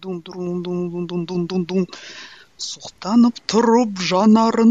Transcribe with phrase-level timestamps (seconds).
[0.00, 1.86] дун дун дун дун дун дун дун дун.
[2.56, 4.70] суқтанып тұрып жанарын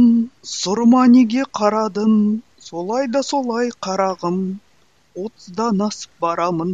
[0.52, 2.16] сұрыма неге қарадың
[2.58, 4.40] солай да солай қарағым
[5.14, 6.72] отыздан асып барамын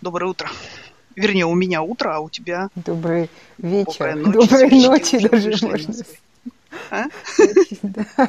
[0.00, 0.48] доброе утро
[1.16, 5.94] вернее у меня утро а у тебя добрый вечер доброй ночи даже можно
[6.90, 7.04] а?
[7.82, 8.28] да.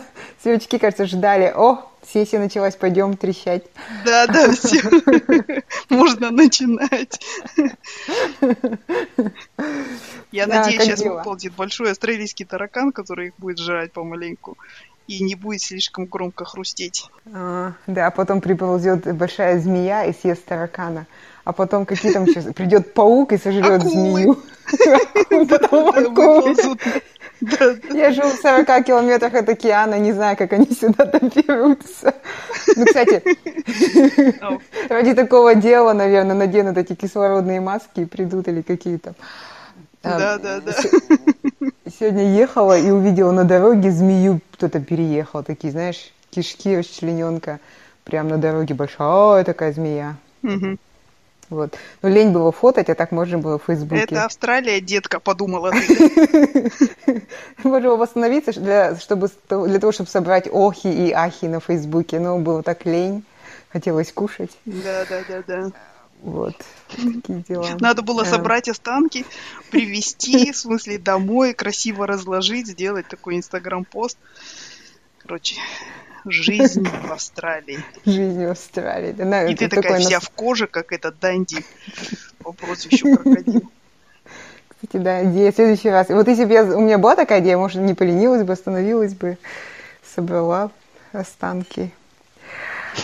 [0.80, 1.54] Кажется, ждали.
[1.56, 3.64] О, сессия началась, пойдем трещать.
[4.06, 4.82] Да, да, все.
[5.90, 7.20] Можно начинать.
[10.32, 14.58] Я надеюсь, сейчас выползет большой австралийский таракан, который их будет жрать помаленьку
[15.08, 17.10] и не будет слишком громко хрустеть.
[17.34, 21.08] А, да, а потом приползет большая змея и съест таракана.
[21.44, 24.40] А потом какие там сейчас придет паук и сожрет змею.
[25.50, 26.56] Потом акулы.
[27.94, 32.14] Я живу в 40 километрах от океана, не знаю, как они сюда доберутся.
[32.76, 33.22] Ну, кстати,
[34.90, 39.14] ради такого дела, наверное, наденут эти кислородные маски и придут или какие-то.
[40.04, 40.74] Да, да, да.
[42.00, 47.60] Сегодня ехала и увидела на дороге змею, кто-то переехал, такие, знаешь, кишки расчлененка,
[48.04, 50.16] прям на дороге большая такая змея.
[50.44, 50.78] Угу.
[51.54, 51.78] Вот.
[52.02, 54.02] Ну, лень было фотать, а так можно было в Фейсбуке.
[54.02, 55.72] Это Австралия, детка, подумала
[57.64, 62.40] Можно было восстановиться для, чтобы, для того, чтобы собрать охи и ахи на Фейсбуке, но
[62.40, 63.24] было так лень,
[63.70, 64.52] хотелось кушать.
[64.66, 65.72] Да, да, да, да.
[66.24, 66.56] Вот,
[66.88, 67.78] такие дела.
[67.80, 69.26] Надо было собрать останки,
[69.70, 74.18] привезти, в смысле, домой, красиво разложить, сделать такой инстаграм-пост.
[75.20, 75.58] Короче,
[76.26, 77.84] Жизнь в Австралии.
[78.06, 79.12] Жизнь в Австралии.
[79.12, 81.66] Да, И ты такая вся в коже, как этот Данди
[82.40, 83.62] по прозвищу крокодил.
[84.70, 86.10] Кстати, да, идея в следующий раз.
[86.10, 89.38] Вот если бы у меня была такая идея, может, не поленилась бы, остановилась бы,
[90.16, 90.72] собрала
[91.14, 91.92] останки.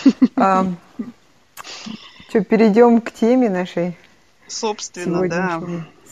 [0.36, 0.66] а,
[2.28, 3.96] что, перейдем к теме нашей?
[4.46, 5.62] Собственно, да.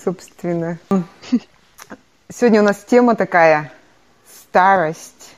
[0.05, 0.79] Собственно.
[2.31, 3.73] Сегодня у нас тема такая–
[4.51, 5.35] старость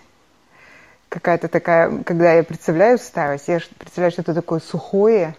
[1.10, 5.36] какая-то такая, когда я представляю старость, я представляю что-то такое сухое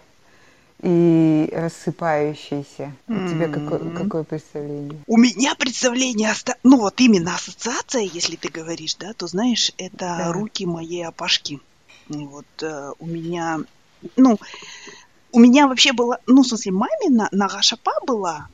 [0.82, 2.92] и рассыпающееся.
[3.08, 3.30] У mm-hmm.
[3.30, 5.00] тебя какое, какое представление?
[5.06, 10.32] У меня представление, ну вот именно ассоциация, если ты говоришь, да, то знаешь, это да.
[10.32, 11.60] руки моей опашки.
[12.08, 13.60] Вот э, у меня,
[14.16, 14.38] ну,
[15.32, 18.48] у меня вообще была, ну, в смысле, мамина нога шапа была,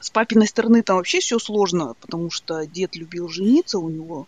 [0.00, 4.26] с папиной стороны там вообще все сложно, потому что дед любил жениться, у него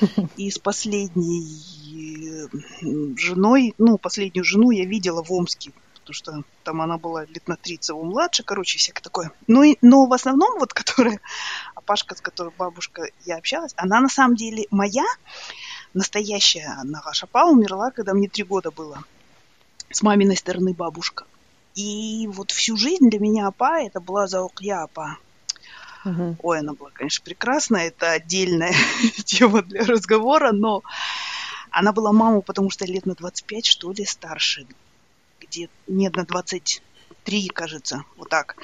[0.36, 2.48] и с последней
[2.82, 7.48] э, женой, ну, последнюю жену я видела в Омске, потому что там она была лет
[7.48, 9.32] на 30 его младше, короче, всякое такое.
[9.46, 11.20] Ну, и, но в основном вот, которая,
[11.86, 15.04] Пашка, с которой бабушка я общалась, она на самом деле моя,
[15.94, 19.04] настоящая Нагаша Па умерла, когда мне три года было.
[19.90, 21.24] С маминой стороны бабушка.
[21.74, 25.18] И вот всю жизнь для меня Апа это была Заукья Апа.
[26.04, 26.36] Угу.
[26.42, 27.88] Ой, она была, конечно, прекрасная.
[27.88, 28.74] Это отдельная
[29.24, 30.82] тема для разговора, но
[31.70, 34.66] она была маму, потому что лет на 25, что ли, старше.
[35.40, 38.56] Где нет, на 23, кажется, вот так.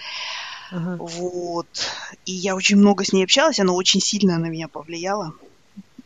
[0.70, 0.96] Uh-huh.
[0.98, 1.90] Вот.
[2.26, 5.34] И я очень много с ней общалась, она очень сильно на меня повлияла.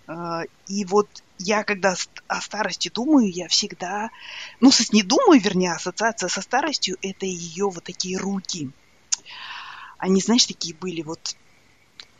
[0.06, 1.94] А, и вот я, когда
[2.28, 4.10] о старости думаю, я всегда...
[4.60, 8.70] Ну, не думаю, вернее, ассоциация со старостью– это ее вот такие руки–
[10.04, 11.34] они, знаешь, такие были вот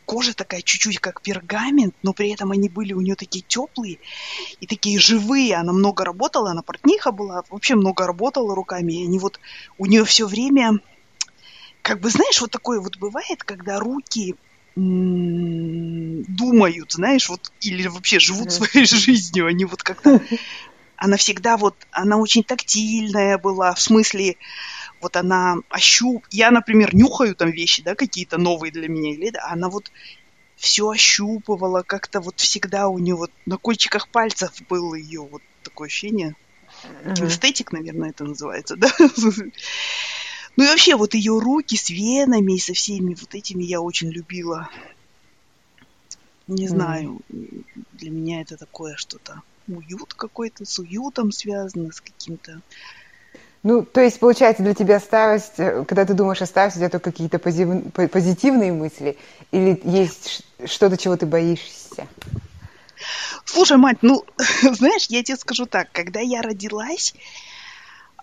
[0.05, 3.99] кожа такая чуть-чуть как пергамент, но при этом они были у нее такие теплые
[4.59, 5.55] и такие живые.
[5.55, 8.93] Она много работала, она портниха была, вообще много работала руками.
[8.93, 9.39] И они вот
[9.77, 10.79] у нее все время,
[11.83, 14.35] как бы, знаешь, вот такое вот бывает, когда руки
[14.75, 20.21] думают, знаешь, вот, или вообще живут своей жизнью, они вот как-то...
[20.97, 24.37] Она всегда вот, она очень тактильная была, в смысле,
[25.01, 26.25] вот она ощуп...
[26.31, 29.91] Я, например, нюхаю там вещи, да, какие-то новые для меня, или да, она вот
[30.55, 35.87] все ощупывала, как-то вот всегда у нее вот на кончиках пальцев было ее вот такое
[35.87, 36.33] ощущение.
[37.15, 38.89] Кинестетик, наверное, это называется, да?
[40.57, 44.09] Ну и вообще вот ее руки с венами и со всеми вот этими я очень
[44.09, 44.69] любила.
[46.47, 47.21] Не знаю,
[47.93, 52.61] для меня это такое что-то уют какой-то, с уютом связано, с каким-то
[53.63, 57.39] ну, то есть, получается, для тебя старость, э, когда ты думаешь о старости, это какие-то
[57.39, 59.17] позитивные мысли?
[59.49, 62.07] Или есть что-то, чего ты боишься?
[63.43, 64.23] Слушай, мать, ну,
[64.61, 67.15] знаешь, я тебе скажу так, когда я родилась,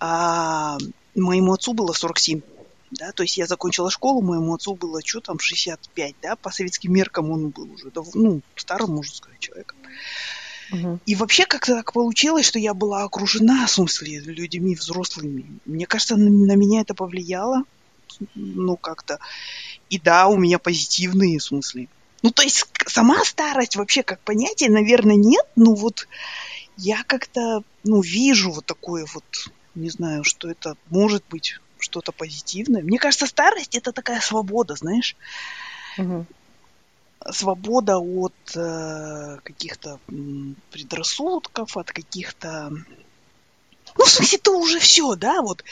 [0.00, 0.78] а,
[1.14, 2.40] моему отцу было 47,
[2.90, 6.92] да, то есть я закончила школу, моему отцу было, что там, 65, да, по советским
[6.92, 9.78] меркам он был уже, ну, старым, можно сказать, человеком.
[11.04, 15.44] И вообще как-то так получилось, что я была окружена, в смысле, людьми взрослыми.
[15.66, 17.64] Мне кажется, на, на меня это повлияло,
[18.34, 19.18] ну, как-то.
[19.90, 21.88] И да, у меня позитивные смыслы.
[22.22, 26.08] Ну, то есть сама старость вообще как понятие, наверное, нет, но вот
[26.76, 29.24] я как-то, ну, вижу вот такое вот,
[29.74, 32.82] не знаю, что это может быть что-то позитивное.
[32.82, 35.16] Мне кажется, старость это такая свобода, знаешь.
[35.98, 36.26] Угу.
[37.30, 39.98] Свобода от э, каких-то
[40.70, 42.70] предрассудков, от каких-то...
[43.98, 45.64] Ну, в смысле, ты уже все, да, вот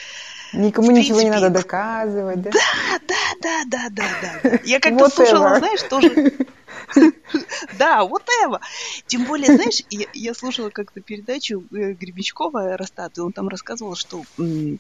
[0.53, 2.51] Никому принципе, ничего не надо доказывать, да?
[2.51, 4.59] Да, да, да, да, да, да.
[4.65, 6.33] Я как-то слушала, знаешь, тоже...
[7.79, 8.61] Да, вот это.
[9.07, 13.95] Тем более, знаешь, я, я слушала как-то передачу э, Гребенщикова Аэростат, и он там рассказывал,
[13.95, 14.25] что,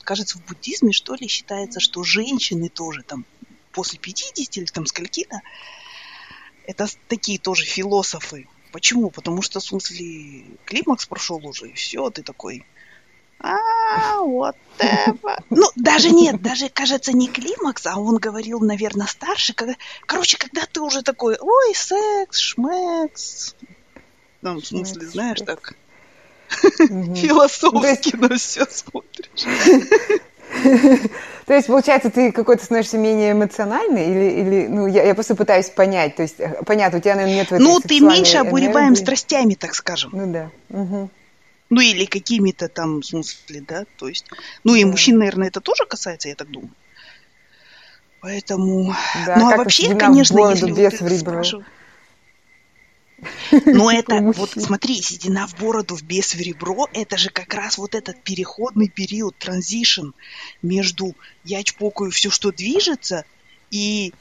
[0.02, 3.24] кажется, в буддизме, что ли, считается, что женщины тоже там
[3.72, 5.40] после 50 или там скольки-то,
[6.66, 8.46] это такие тоже философы.
[8.72, 9.10] Почему?
[9.10, 12.64] Потому что, в смысле, климакс прошел уже, и все, ты такой,
[13.42, 15.42] а, вот это.
[15.48, 19.54] Ну, даже нет, даже, кажется, не климакс, а он говорил, наверное, старше.
[19.54, 19.74] Когда...
[20.06, 23.54] Короче, когда ты уже такой, ой, секс, шмекс.
[24.42, 25.74] Ну, в смысле, знаешь, так
[26.78, 29.44] философски на все смотришь.
[31.46, 34.10] То есть, получается, ты какой-то становишься менее эмоциональный?
[34.10, 36.16] Или, или ну, я, я просто пытаюсь понять.
[36.16, 40.10] То есть, э, понятно, у тебя, наверное, нет Ну, ты меньше обуреваем страстями, так скажем.
[40.12, 40.50] Ну да.
[40.68, 41.10] Угу.
[41.70, 44.26] Ну или какими-то там, в смысле, да, то есть...
[44.64, 46.72] Ну и мужчин, наверное, это тоже касается, я так думаю.
[48.20, 48.94] Поэтому...
[49.24, 51.66] Да, ну а вообще, конечно, если без вот спрашиваешь...
[53.66, 57.78] Но это, вот смотри, седина в бороду, в без в ребро, это же как раз
[57.78, 60.10] вот этот переходный период, транзишн
[60.62, 61.14] между
[61.44, 63.24] я чпокаю все, что движется,
[63.70, 64.14] и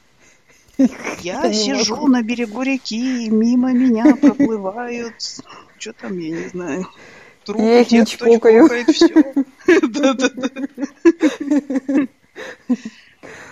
[1.22, 5.14] я сижу на берегу реки, мимо меня проплывают,
[5.78, 6.88] что там, я не знаю,
[7.52, 8.68] трубы, я их не чпокаю.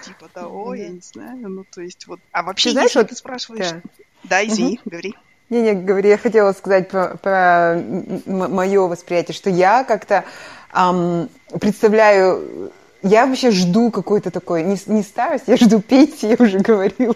[0.05, 2.21] Типа того, я не знаю, ну то есть вот.
[2.33, 3.83] А вообще, если ты спрашиваешь...
[4.25, 5.15] Да, извини, говори.
[5.51, 7.83] Не-не, говори, я хотела сказать про, про
[8.27, 10.25] мое восприятие, что я как-то
[10.75, 12.71] эм, представляю,
[13.03, 17.15] я вообще жду какой-то такой, не, не старость, я жду пенсии, я уже говорила.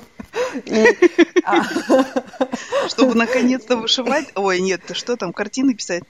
[1.44, 1.62] А...
[2.88, 4.28] Чтобы наконец-то вышивать.
[4.34, 6.04] Ой, нет, ты что там, картины писать?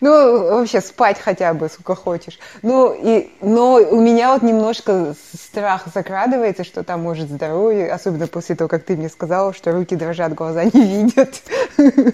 [0.00, 2.38] Ну, вообще спать хотя бы, сколько хочешь.
[2.62, 8.56] Ну, и, но у меня вот немножко страх закрадывается, что там может здоровье, особенно после
[8.56, 11.42] того, как ты мне сказала, что руки дрожат, глаза не видят.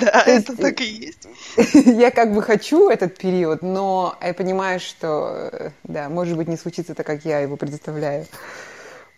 [0.00, 1.26] Да, это так и есть.
[1.86, 6.94] Я как бы хочу этот период, но я понимаю, что, да, может быть, не случится
[6.94, 8.26] так, как я его представляю.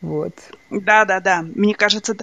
[0.01, 0.35] Вот.
[0.71, 1.43] Да, да, да.
[1.43, 2.15] Мне кажется,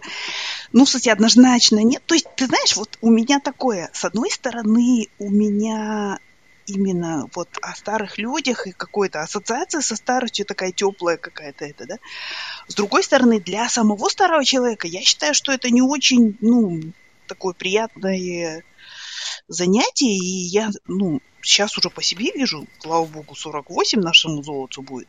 [0.74, 2.04] ну, кстати, однозначно нет.
[2.06, 6.20] То есть, ты знаешь, вот у меня такое, с одной стороны, у меня
[6.66, 11.98] именно вот о старых людях и какой-то ассоциация со старостью такая теплая какая-то это, да.
[12.68, 16.82] С другой стороны, для самого старого человека я считаю, что это не очень, ну,
[17.28, 18.64] такое приятное
[19.48, 25.08] занятие, и я, ну, сейчас уже по себе вижу, слава богу, 48 нашему золоту будет.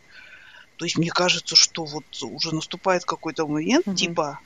[0.76, 3.96] То есть мне кажется, что вот уже наступает какой-то момент, угу.
[3.96, 4.40] типа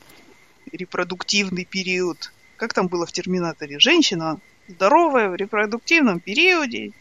[0.73, 2.33] репродуктивный период.
[2.57, 3.79] Как там было в Терминаторе?
[3.79, 6.93] Женщина здоровая в репродуктивном периоде.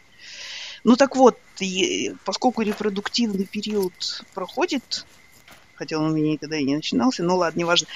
[0.83, 1.37] Ну так вот,
[2.23, 5.05] поскольку репродуктивный период проходит,
[5.75, 7.87] хотя он у меня никогда и не начинался, но ладно, неважно.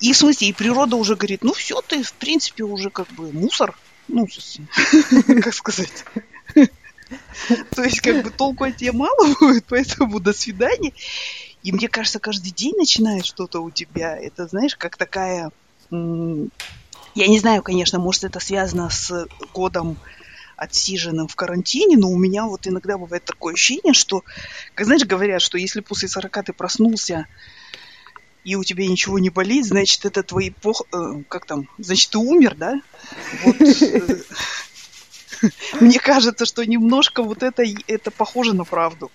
[0.00, 3.32] И в смысле, и природа уже говорит, ну все, ты в принципе уже как бы
[3.32, 3.76] мусор.
[4.08, 4.26] Ну,
[5.42, 6.04] как сказать.
[7.74, 10.92] То есть, как бы толку от тебя мало будет, поэтому до свидания.
[11.66, 14.16] И мне кажется, каждый день начинает что-то у тебя.
[14.16, 15.50] Это, знаешь, как такая...
[15.90, 19.98] Я не знаю, конечно, может, это связано с годом
[20.56, 24.22] отсиженным в карантине, но у меня вот иногда бывает такое ощущение, что,
[24.76, 27.26] как знаешь, говорят, что если после 40 ты проснулся
[28.44, 30.82] и у тебя ничего не болит, значит, это твои пох...
[30.92, 32.80] Э, как там, значит, ты умер, да?
[33.44, 34.20] Э,
[35.80, 39.10] Мне кажется, что немножко вот это, это похоже на правду.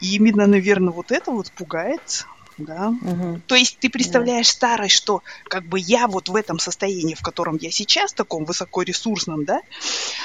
[0.00, 2.26] И именно, наверное, вот это вот пугает.
[2.58, 2.88] Да.
[2.88, 3.42] Угу.
[3.46, 4.52] То есть ты представляешь да.
[4.52, 9.44] старость, что как бы я вот в этом состоянии, в котором я сейчас, таком высокоресурсном,
[9.44, 9.60] да,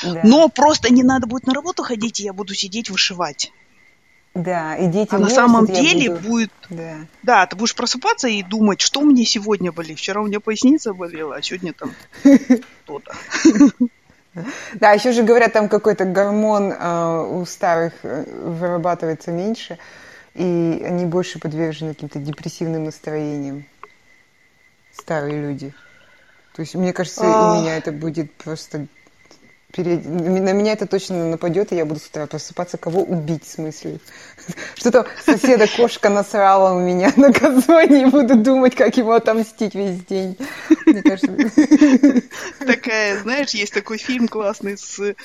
[0.04, 0.22] да.
[0.24, 3.52] но просто не надо будет на работу ходить, и я буду сидеть вышивать.
[4.34, 6.28] Да, и дети А на самом деле буду...
[6.28, 6.52] будет...
[6.70, 6.96] Да.
[7.22, 9.98] да, ты будешь просыпаться и думать, что мне сегодня болит.
[9.98, 11.94] Вчера у меня поясница болела, а сегодня там
[12.86, 13.14] то-то.
[14.76, 19.78] Да, еще же говорят, там какой-то гормон э, у старых э, вырабатывается меньше,
[20.34, 23.66] и они больше подвержены каким-то депрессивным настроениям.
[24.94, 25.74] Старые люди.
[26.56, 27.54] То есть, мне кажется, а...
[27.54, 28.88] у меня это будет просто
[29.74, 30.06] перед...
[30.06, 34.00] на меня это точно нападет, и я буду с утра просыпаться, кого убить, в смысле.
[34.76, 40.00] Что-то соседа кошка насрала у меня на газоне, и буду думать, как ему отомстить весь
[40.06, 40.38] день.
[42.60, 45.16] Такая, знаешь, есть такой фильм классный с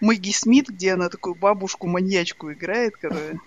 [0.00, 3.40] Мэгги Смит, где она такую бабушку-маньячку играет, которая...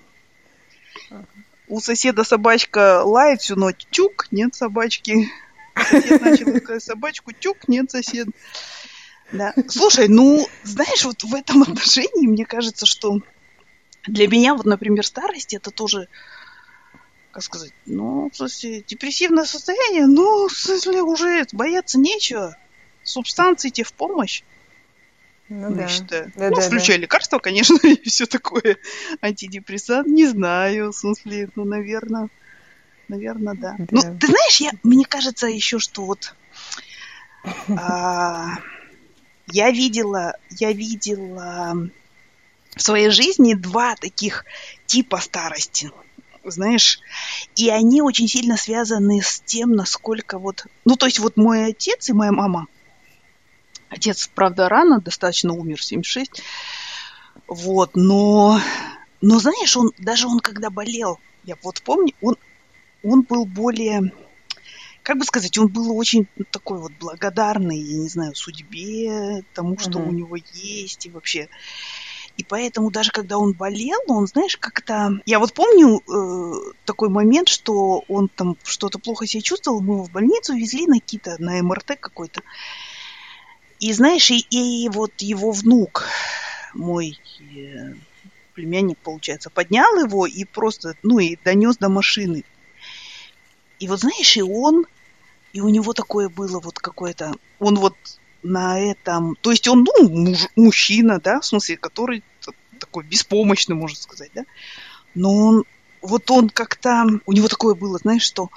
[1.70, 5.30] У соседа собачка лает всю ночь, тюк, нет собачки.
[5.76, 8.28] Сосед начал искать собачку, тюк, нет сосед.
[9.32, 9.54] Да.
[9.68, 13.20] Слушай, ну, знаешь, вот в этом отношении мне кажется, что
[14.06, 16.08] для меня, вот, например, старость это тоже,
[17.32, 22.56] как сказать, ну, в смысле, депрессивное состояние, ну, в смысле, уже бояться нечего.
[23.04, 24.44] Субстанции тебе в помощь.
[25.50, 25.88] Ну, да.
[25.88, 26.32] считаю.
[26.36, 27.04] Да, ну, да, включая да.
[27.04, 28.78] лекарства, конечно, и все такое.
[29.22, 32.30] Антидепрессант, не знаю, в смысле, ну, наверное,
[33.08, 33.76] наверное, да.
[33.78, 33.86] да.
[33.92, 36.36] Ну, ты знаешь, я, мне кажется еще, что вот
[37.78, 38.58] а,
[39.48, 41.90] я видела, я видела
[42.76, 44.46] в своей жизни два таких
[44.86, 45.92] типа старости,
[46.44, 47.00] знаешь,
[47.56, 52.10] и они очень сильно связаны с тем, насколько вот, ну, то есть вот мой отец
[52.10, 52.68] и моя мама,
[53.90, 56.42] отец, правда, рано достаточно умер, 76,
[57.48, 58.60] вот, но,
[59.22, 62.38] но знаешь, он, даже он когда болел, я вот помню, он,
[63.04, 64.12] он был более
[65.08, 70.00] как бы сказать, он был очень такой вот благодарный, я не знаю, судьбе, тому, что
[70.00, 70.10] uh-huh.
[70.10, 71.48] у него есть и вообще.
[72.36, 75.14] И поэтому даже когда он болел, он, знаешь, как-то...
[75.26, 80.04] Я вот помню э, такой момент, что он там что-то плохо себя чувствовал, мы его
[80.04, 82.42] в больницу везли на какие-то, на МРТ какой-то.
[83.80, 86.04] И знаешь, и, и вот его внук,
[86.74, 87.18] мой
[87.56, 87.94] э,
[88.56, 92.44] племянник, получается, поднял его и просто, ну, и донес до машины.
[93.80, 94.86] И вот знаешь, и он
[95.54, 97.34] и у него такое было вот какое-то...
[97.60, 97.96] Он вот
[98.44, 99.36] на этом...
[99.42, 102.24] То есть он, ну, муж, мужчина, да, в смысле, который
[102.80, 104.44] такой беспомощный, можно сказать, да.
[105.16, 105.64] Но он...
[106.02, 107.06] Вот он как-то...
[107.26, 108.50] У него такое было, знаешь, что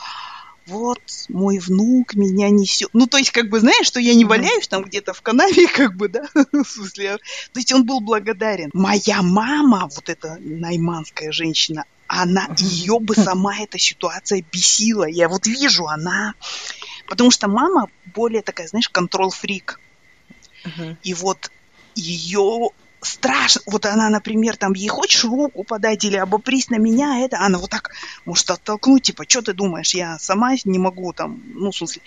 [0.67, 2.91] вот мой внук меня несет.
[2.93, 5.97] Ну, то есть, как бы, знаешь, что я не валяюсь там где-то в канаве, как
[5.97, 7.19] бы, да, в смысле.
[7.53, 8.71] То есть он был благодарен.
[8.73, 15.05] Моя мама, вот эта найманская женщина, она, ее бы сама эта ситуация бесила.
[15.05, 16.35] Я вот вижу, она
[17.11, 19.81] Потому что мама более такая, знаешь, контрол-фрик.
[20.65, 20.97] Uh-huh.
[21.03, 21.51] И вот
[21.97, 23.63] ее страшно.
[23.67, 27.71] Вот она, например, там, ей хочешь руку подать или обопрись на меня, это, она вот
[27.71, 27.91] так
[28.25, 32.03] может оттолкнуть, типа, что ты думаешь, я сама не могу там, ну, в смысле.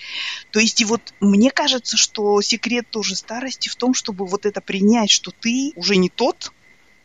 [0.51, 4.61] То есть, и вот мне кажется, что секрет тоже старости в том, чтобы вот это
[4.61, 6.53] принять, что ты уже не тот,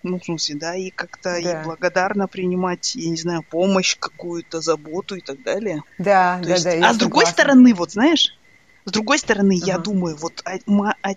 [0.03, 1.39] ну, в смысле, да, и как-то да.
[1.39, 5.83] и благодарно принимать, я не знаю, помощь какую-то, заботу и так далее.
[5.99, 6.71] Да, То да, есть, да.
[6.71, 6.99] А с согласна.
[6.99, 8.37] другой стороны, вот знаешь,
[8.85, 9.67] с другой стороны, uh-huh.
[9.67, 10.59] я думаю, вот а,
[11.03, 11.11] а,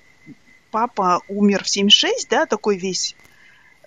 [0.72, 3.16] папа умер в 76, да, такой весь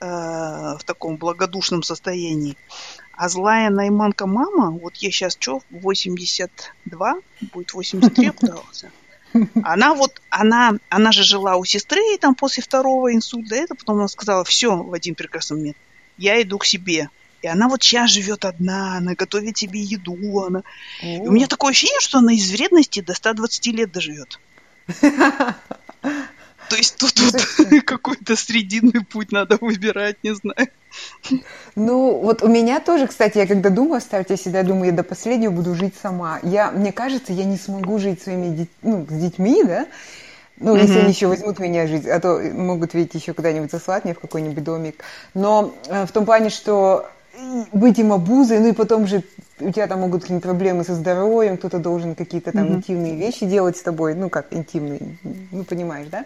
[0.00, 2.56] э, в таком благодушном состоянии.
[3.12, 7.14] А злая найманка мама, вот я сейчас что, 82,
[7.52, 8.90] будет 83 обдался.
[9.62, 13.96] Она вот, она, она же жила у сестры и там после второго инсульта, это потом
[13.96, 15.76] она сказала, все, в один прекрасный момент,
[16.18, 17.08] я иду к себе.
[17.42, 20.62] И она вот сейчас живет одна, она готовит себе еду, она...
[21.02, 24.40] И у меня такое ощущение, что она из вредности до 120 лет доживет.
[26.68, 30.68] То есть тут вот какой-то срединный путь надо выбирать, не знаю.
[31.74, 34.92] Ну, вот у меня тоже, кстати, я когда думаю о старте, я всегда думаю, я
[34.92, 36.38] до последнего буду жить сама.
[36.42, 39.86] Я, мне кажется, я не смогу жить своими детьми, ну, с детьми, да,
[40.58, 40.82] ну, mm-hmm.
[40.82, 44.20] если они еще возьмут меня жить, а то могут ведь еще куда-нибудь заслать меня в
[44.20, 45.02] какой-нибудь домик.
[45.34, 47.10] Но э, в том плане, что
[47.72, 49.22] быть им обузой, ну и потом же
[49.60, 52.74] у тебя там могут какие-нибудь проблемы со здоровьем, кто-то должен какие-то там mm-hmm.
[52.76, 55.00] интимные вещи делать с тобой, ну как интимные,
[55.52, 56.24] ну понимаешь, да?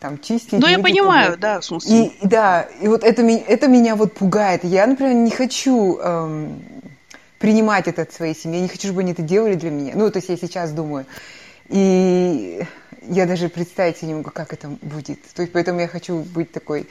[0.00, 0.60] Там чистить.
[0.60, 1.40] Ну я понимаю, тобой.
[1.40, 2.06] да, в смысле.
[2.06, 4.64] И да, и вот это, это меня вот пугает.
[4.64, 6.62] Я, например, не хочу эм,
[7.38, 9.92] принимать это от своей семьи, я не хочу, чтобы они это делали для меня.
[9.94, 11.06] Ну, то есть я сейчас думаю.
[11.68, 12.62] И
[13.02, 15.20] я даже представить себе не могу, как это будет.
[15.34, 16.88] То есть поэтому я хочу быть такой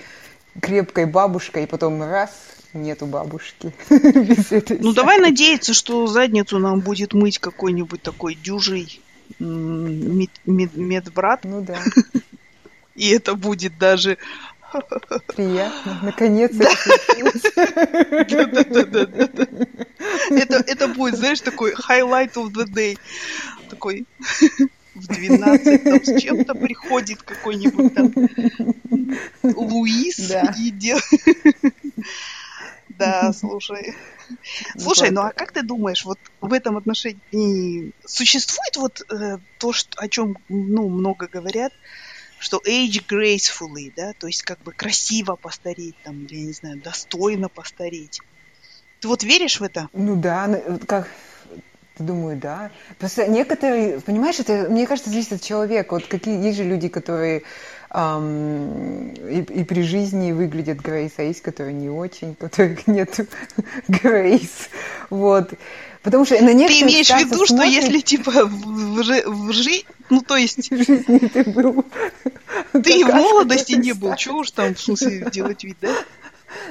[0.62, 2.32] крепкой бабушкой, и потом раз
[2.74, 3.74] нету бабушки.
[4.80, 9.01] Ну, давай надеяться, что задницу нам будет мыть какой-нибудь такой дюжий
[9.39, 11.44] мед, мед, медбрат.
[11.44, 11.80] Ну да.
[12.96, 14.18] И это будет даже
[15.36, 16.00] Приятно.
[16.01, 16.68] Наконец-то
[20.30, 22.98] это, это будет, знаешь, такой highlight of the day.
[23.70, 24.06] Такой
[24.96, 28.13] в 12 там с чем-то приходит какой-нибудь там
[29.44, 30.53] Луис да.
[30.60, 31.03] и делает
[33.05, 33.95] да, слушай.
[34.77, 40.00] Слушай, ну а как ты думаешь, вот в этом отношении существует вот э, то, что,
[40.00, 41.74] о чем ну, много говорят,
[42.39, 46.81] что age gracefully, да, то есть как бы красиво постареть, там, или, я не знаю,
[46.81, 48.22] достойно постареть.
[49.01, 49.89] Ты вот веришь в это?
[49.93, 51.10] Ну да, ну, как,
[52.00, 52.72] Думаю, да.
[52.98, 55.93] Просто некоторые, понимаешь, это, мне кажется, зависит от человека.
[55.93, 57.43] Вот какие есть же люди, которые
[57.95, 63.19] и, и при жизни выглядят грейс, а есть, которые не очень, которых нет
[63.88, 64.69] грейс.
[65.09, 65.53] Вот.
[66.01, 67.47] Потому что на Ты имеешь в виду, смотрит...
[67.47, 70.69] что если типа в, в, в жизни, ну то есть...
[70.71, 71.85] В жизни ты был...
[72.73, 75.95] Ты в молодости не был, чего уж там, в смысле, делать вид, да?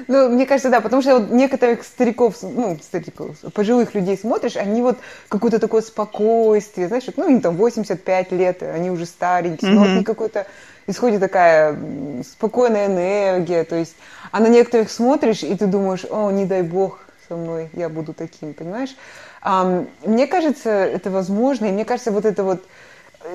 [0.08, 4.82] Ну, мне кажется, да, потому что вот некоторых стариков, ну, стариков, пожилых людей смотришь, они
[4.82, 4.98] вот
[5.28, 9.74] какое-то такое спокойствие, знаешь, ну, им там 85 лет, они уже старенькие, mm-hmm.
[9.74, 10.46] но вот какой-то
[10.86, 11.76] исходит такая
[12.24, 13.94] спокойная энергия, то есть,
[14.30, 18.12] а на некоторых смотришь, и ты думаешь, о, не дай бог со мной, я буду
[18.12, 18.96] таким, понимаешь?
[19.40, 22.64] А, мне кажется, это возможно, и мне кажется, вот это вот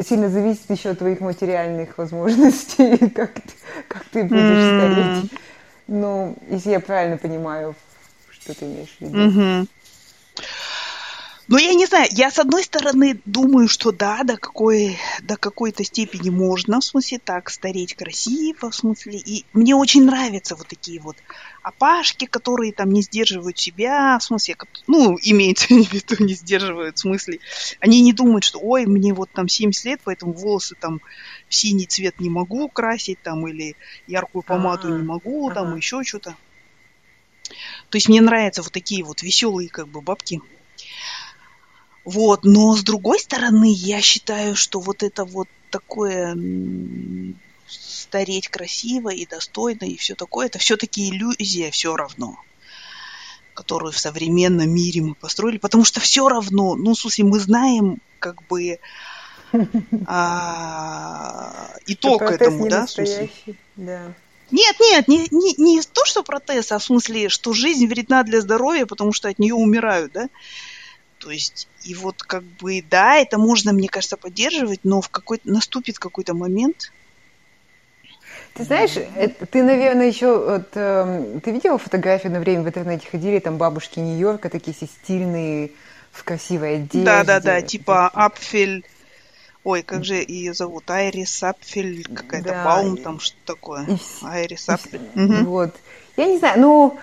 [0.07, 3.31] сильно зависит еще от твоих материальных возможностей, как,
[3.87, 5.21] как ты будешь mm-hmm.
[5.21, 5.31] стареть.
[5.87, 7.75] Ну, если я правильно понимаю,
[8.29, 9.27] что ты имеешь в виду.
[9.27, 9.67] Угу.
[11.49, 15.85] Ну, я не знаю, я с одной стороны думаю, что да, до, какой, до какой-то
[15.85, 20.99] степени можно, в смысле, так, стареть красиво, в смысле, и мне очень нравятся вот такие
[20.99, 21.15] вот
[21.67, 24.55] опашки, которые там не сдерживают себя, в смысле,
[24.87, 27.39] ну, имеется в виду, не сдерживают, в смысле,
[27.81, 31.01] они не думают, что, ой, мне вот там 70 лет, поэтому волосы там
[31.49, 33.75] синий цвет не могу красить, там, или
[34.07, 34.97] яркую помаду А-а-а.
[34.97, 35.75] не могу, там, ага.
[35.75, 36.35] еще что-то.
[37.89, 40.41] То есть мне нравятся вот такие вот веселые, как бы, бабки.
[42.05, 46.33] Вот, но с другой стороны, я считаю, что вот это вот такое
[48.07, 52.37] стареть красиво и достойно и все такое, это все-таки иллюзия все равно,
[53.53, 57.97] которую в современном мире мы построили, потому что все равно, ну, в смысле, мы знаем
[58.19, 58.79] как бы
[60.07, 63.29] а, итог этому, да, в смысле.
[63.75, 64.13] Да.
[64.51, 68.39] Нет, нет, не, не, не то, что протез, а в смысле, что жизнь вредна для
[68.39, 70.29] здоровья, потому что от нее умирают, да.
[71.19, 75.49] То есть, и вот как бы, да, это можно, мне кажется, поддерживать, но в какой-то
[75.49, 76.93] наступит какой-то момент.
[78.57, 83.07] Ты знаешь, это, ты, наверное, еще вот, э, ты видела фотографии на время в интернете
[83.09, 85.71] ходили там бабушки Нью-Йорка такие все стильные
[86.11, 87.05] в красивой одежде.
[87.05, 88.83] Да, да, да, типа Апфель.
[89.63, 90.89] Ой, как же ее зовут?
[90.89, 92.63] Айрис Апфель, какая-то да.
[92.63, 93.85] Баум, там что такое?
[94.23, 95.01] Айрис Апфель.
[95.13, 95.75] Вот.
[96.15, 96.99] Я не знаю, ну,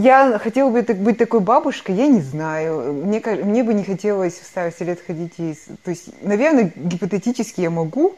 [0.00, 2.92] я хотела бы быть такой бабушкой, я не знаю.
[2.92, 5.58] Мне, мне бы не хотелось в старости лет ходить из...
[5.84, 8.16] То есть, наверное, гипотетически я могу,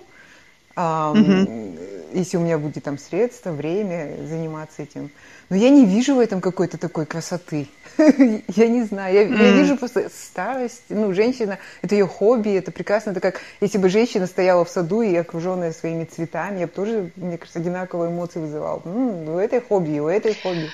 [0.77, 1.77] угу.
[2.13, 5.11] если у меня будет там средства, время заниматься этим.
[5.51, 7.69] Но я не вижу в этом какой-то такой красоты.
[7.99, 9.15] я не знаю.
[9.15, 9.43] Я, mm.
[9.43, 10.85] я вижу просто старость.
[10.89, 13.11] Ну, женщина, это ее хобби, это прекрасно.
[13.11, 17.11] Это как, если бы женщина стояла в саду и окруженная своими цветами, я бы тоже,
[17.17, 18.83] мне кажется, одинаковые эмоции вызывал.
[18.85, 20.71] Ну, у этой хобби, у этой хобби.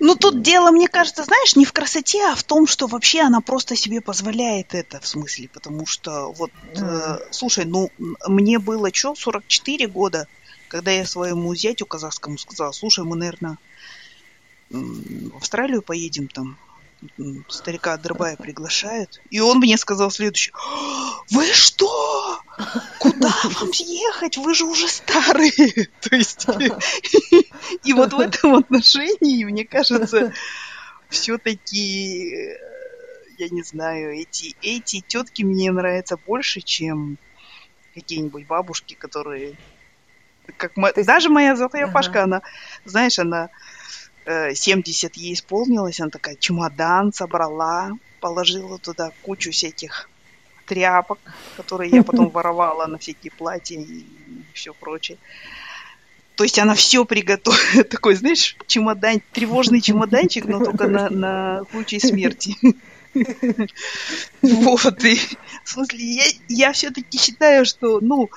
[0.00, 3.40] Ну, тут дело, мне кажется, знаешь, не в красоте, а в том, что вообще она
[3.40, 7.90] просто себе позволяет это, в смысле, потому что вот, э, слушай, ну,
[8.26, 10.26] мне было что, 44 года,
[10.68, 13.58] когда я своему зятю казахскому сказала, слушай, мы, наверное,
[14.70, 16.58] в Австралию поедем там,
[17.48, 19.20] старика Дербая приглашают.
[19.30, 20.54] И он мне сказал следующее.
[21.30, 22.40] Вы что?
[22.98, 24.36] Куда вам ехать?
[24.36, 25.52] Вы же уже старые.
[26.00, 26.46] То есть,
[27.84, 30.32] и вот в этом отношении, мне кажется,
[31.08, 32.56] все-таки,
[33.38, 37.18] я не знаю, эти, эти тетки мне нравятся больше, чем
[37.94, 39.54] какие-нибудь бабушки, которые...
[40.56, 40.72] Как,
[41.04, 41.92] даже моя золотая ага.
[41.92, 42.42] Пашка, она,
[42.84, 43.48] знаешь, она
[44.26, 50.08] 70 э, ей исполнилось, она такая чемодан собрала, положила туда кучу всяких
[50.66, 51.18] тряпок,
[51.56, 54.04] которые я потом воровала на всякие платья и
[54.52, 55.18] все прочее.
[56.36, 57.84] То есть она все приготовила.
[57.90, 62.56] Такой, знаешь, чемодан, тревожный чемоданчик, но только на, на случай смерти.
[64.42, 65.20] Вот, и
[65.62, 68.28] в смысле, я, я все-таки считаю, что, ну,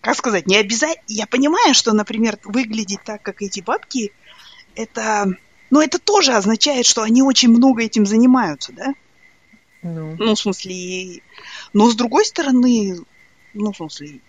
[0.00, 1.02] как сказать, не обязательно.
[1.08, 4.12] Я понимаю, что, например, выглядеть так, как эти бабки–
[4.76, 5.26] это,
[5.70, 8.94] ну, это тоже означает, что они очень много этим занимаются, да?
[9.84, 11.20] Ну, ну в смысле,
[11.74, 12.96] но с другой стороны,
[13.52, 14.20] ну, в смысле,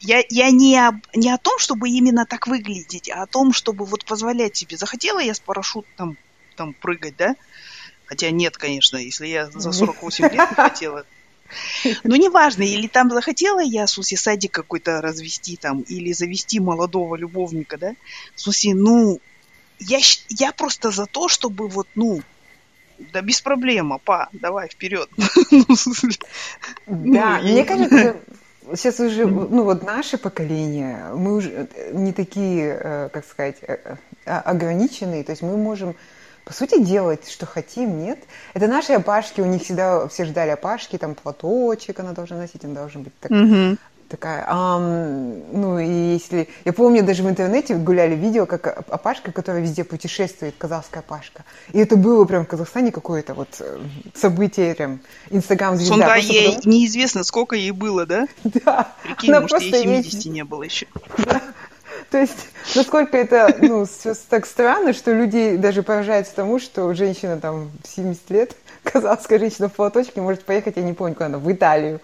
[0.00, 3.84] я, я не, об, не о том, чтобы именно так выглядеть, а о том, чтобы
[3.84, 4.78] вот позволять себе.
[4.78, 6.16] Захотела я с парашютом
[6.56, 7.36] там, прыгать, да?
[8.06, 11.04] Хотя нет, конечно, если я за 48 лет не хотела.
[12.02, 17.14] Ну, неважно, или там захотела я, в смысле, садик какой-то развести там, или завести молодого
[17.14, 17.94] любовника, да?
[18.34, 19.20] В смысле, ну,
[19.78, 19.98] я,
[20.30, 22.22] я просто за то, чтобы вот, ну,
[23.12, 25.08] да без проблем, па, давай вперед.
[26.86, 28.16] Да, ну, мне кажется,
[28.74, 34.30] сейчас уже, ну вот наше поколение, мы уже не такие, э, как сказать, э, э,
[34.30, 35.94] ограниченные, то есть мы можем
[36.44, 38.18] по сути, делать, что хотим, нет.
[38.52, 42.74] Это наши опашки, у них всегда все ждали опашки, там платочек она должна носить, он
[42.74, 44.44] должен быть так, угу такая.
[44.46, 46.48] А, ну, и если...
[46.64, 51.44] Я помню, даже в интернете гуляли видео, как Апашка, которая везде путешествует, казахская Апашка.
[51.72, 53.80] И это было прям в Казахстане какое-то вот э,
[54.14, 55.94] событие, прям, инстаграм-звезда.
[55.94, 56.72] Сонда ей потому...
[56.72, 58.26] неизвестно, сколько ей было, да?
[58.44, 58.92] Да.
[59.02, 60.26] Прикинь, Она может, ей 70 есть...
[60.26, 60.86] не было еще.
[61.18, 61.40] Да.
[62.10, 63.86] То есть, насколько это, ну,
[64.28, 69.72] так странно, что люди даже поражаются тому, что женщина там 70 лет, казахская женщина в
[69.72, 72.00] платочке может поехать, я не помню, куда она, в Италию.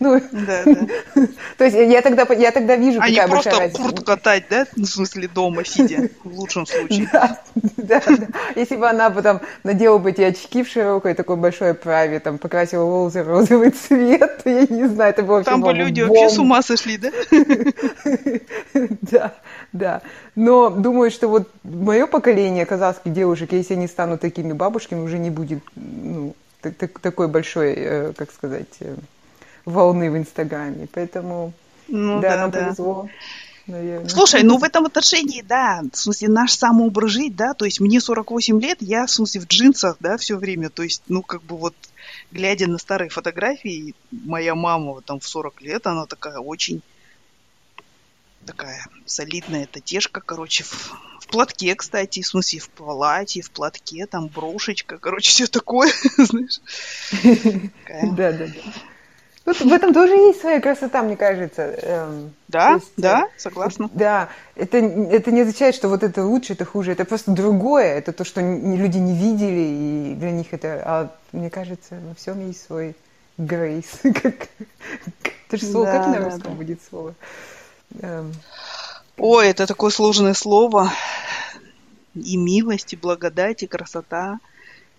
[0.00, 0.86] Ну, да, да.
[1.58, 3.82] То есть я тогда, я тогда вижу, а какая не просто разница.
[3.82, 4.66] курт катать, да?
[4.76, 7.08] Ну, в смысле дома сидя, в лучшем случае.
[7.12, 7.40] Да,
[7.76, 8.26] да, да.
[8.56, 12.84] Если бы она потом надела бы эти очки в широкой такой большой оправе, там, покрасила
[12.84, 16.62] волосы в розовый цвет, я не знаю, это было Там бы люди вообще с ума
[16.62, 17.10] сошли, да?
[19.12, 19.34] Да,
[19.72, 20.02] да.
[20.34, 25.30] Но думаю, что вот мое поколение казахских девушек, если они станут такими бабушками, уже не
[25.30, 26.34] будет ну,
[27.02, 28.94] такой большой, э, как сказать, э,
[29.64, 30.88] волны в Инстаграме.
[30.92, 31.52] Поэтому,
[31.88, 32.64] ну, да, да, нам да.
[32.64, 33.08] повезло.
[33.66, 34.08] Наверное.
[34.08, 38.00] Слушай, ну в этом отношении, да, в смысле, наш самообраз жить, да, то есть мне
[38.00, 41.56] 48 лет, я, в смысле, в джинсах, да, все время, то есть, ну, как бы
[41.56, 41.74] вот,
[42.32, 46.82] глядя на старые фотографии, моя мама там в 40 лет, она такая очень
[48.44, 54.26] такая солидная татешка, короче, в, в платке, кстати, в смысле, в платье, в платке, там
[54.26, 56.60] брошечка, короче, все такое, знаешь.
[58.16, 58.72] Да, да, да.
[59.44, 61.62] Вот в этом тоже есть своя красота, мне кажется.
[61.62, 63.90] Эм, да, есть, да, э, согласна.
[63.92, 68.12] Да, это, это не означает, что вот это лучше, это хуже, это просто другое, это
[68.12, 72.64] то, что люди не видели, и для них это, а мне кажется, во всем есть
[72.64, 72.94] свой
[73.36, 73.86] грейс.
[74.02, 74.48] Как,
[75.48, 76.54] это же слово, да, как на русском да, да.
[76.54, 77.14] будет слово?
[78.00, 78.32] Эм.
[79.18, 80.90] Ой, это такое сложное слово.
[82.14, 84.38] И милость, и благодать, и красота,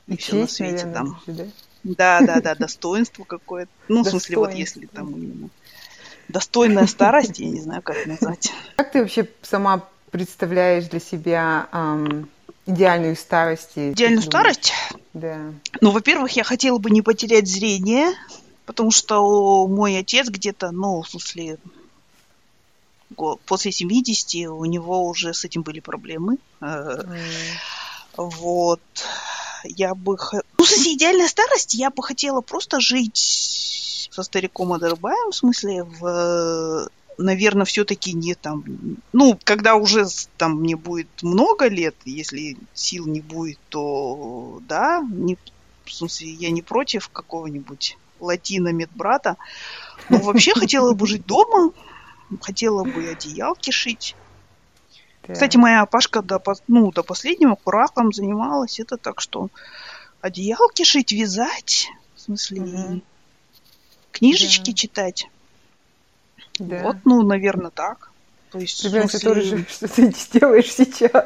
[0.07, 1.21] и, и все честь, на свете наверное, там.
[1.27, 1.43] Да?
[1.83, 3.71] Да, да, да, достоинство какое-то.
[3.89, 5.49] Ну, в смысле, вот если там именно
[6.29, 8.51] достойная старость, я не знаю, как назвать.
[8.75, 12.29] Как ты вообще сама представляешь для себя эм,
[12.65, 13.71] идеальную старость?
[13.75, 14.73] Идеальную старость?
[15.13, 15.53] Да.
[15.81, 18.13] Ну, во-первых, я хотела бы не потерять зрение,
[18.65, 21.57] потому что мой отец где-то, ну, в смысле,
[23.45, 26.37] после 70 у него уже с этим были проблемы.
[26.61, 27.17] Mm.
[28.15, 28.81] Вот
[29.65, 30.17] я бы...
[30.57, 36.89] Ну, кстати, идеальная старость, я бы хотела просто жить со стариком Адербаем, в смысле, в
[37.17, 38.63] наверное, все-таки не там,
[39.11, 40.05] ну, когда уже
[40.37, 45.37] там мне будет много лет, если сил не будет, то да, не,
[45.85, 49.37] в смысле, я не против какого-нибудь латино медбрата,
[50.09, 51.71] но вообще хотела бы жить дома,
[52.41, 54.15] хотела бы одеялки шить,
[55.27, 55.33] да.
[55.33, 58.79] Кстати, моя Пашка до, ну, до последнего курахом занималась.
[58.79, 59.49] Это так что
[60.21, 63.01] одеялки шить, вязать, в смысле, угу.
[64.11, 64.75] книжечки да.
[64.75, 65.27] читать.
[66.59, 66.83] Да.
[66.83, 68.11] Вот, ну, наверное, так.
[68.51, 69.29] То есть, Ребята, смысле...
[69.29, 71.25] тоже что ты делаешь сейчас.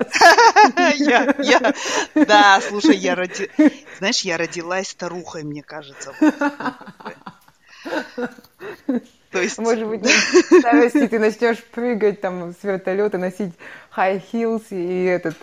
[2.16, 3.50] Да, слушай, я роди...
[3.98, 6.14] Знаешь, я родилась старухой, мне кажется.
[9.38, 9.58] То есть...
[9.60, 10.06] Может быть,
[10.60, 13.54] старости ты начнешь прыгать там с вертолета, носить
[13.96, 15.38] high heels и этот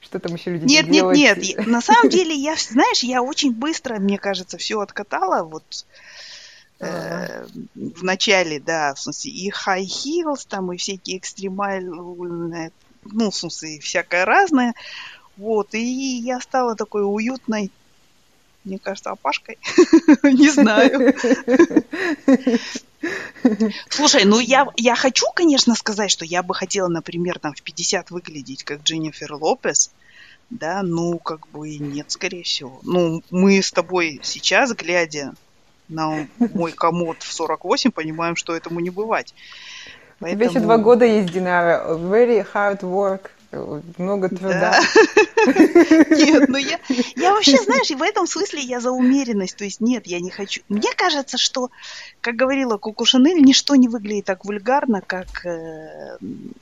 [0.00, 1.38] что там еще люди Нет, нет, нет.
[1.38, 1.66] нет.
[1.66, 5.42] На самом деле, я, знаешь, я очень быстро, мне кажется, все откатала.
[5.42, 5.64] Вот
[6.80, 12.70] э, в начале, да, в смысле, и high heels, там, и всякие экстремальные,
[13.04, 14.74] ну, в смысле, всякое разное.
[15.36, 17.70] Вот, и я стала такой уютной,
[18.64, 19.58] мне кажется, опашкой.
[20.22, 21.14] Не знаю.
[23.88, 28.10] Слушай, ну я, я хочу, конечно, сказать, что я бы хотела, например, там в 50
[28.10, 29.90] выглядеть как Дженнифер Лопес,
[30.50, 32.80] да, ну, как бы нет, скорее всего.
[32.82, 35.34] Ну, мы с тобой сейчас, глядя
[35.88, 39.34] на мой комод в 48, понимаем, что этому не бывать.
[40.20, 40.42] Поэтому...
[40.42, 41.84] У тебя еще два года есть, Динара.
[41.96, 44.78] Very hard work много труда.
[45.46, 46.78] Нет, ну я,
[47.16, 49.56] я вообще, знаешь, в этом смысле я за умеренность.
[49.56, 50.60] То есть нет, я не хочу.
[50.68, 51.70] Мне кажется, что,
[52.20, 56.18] как говорила Коко Шанель, ничто не выглядит так вульгарно, как э,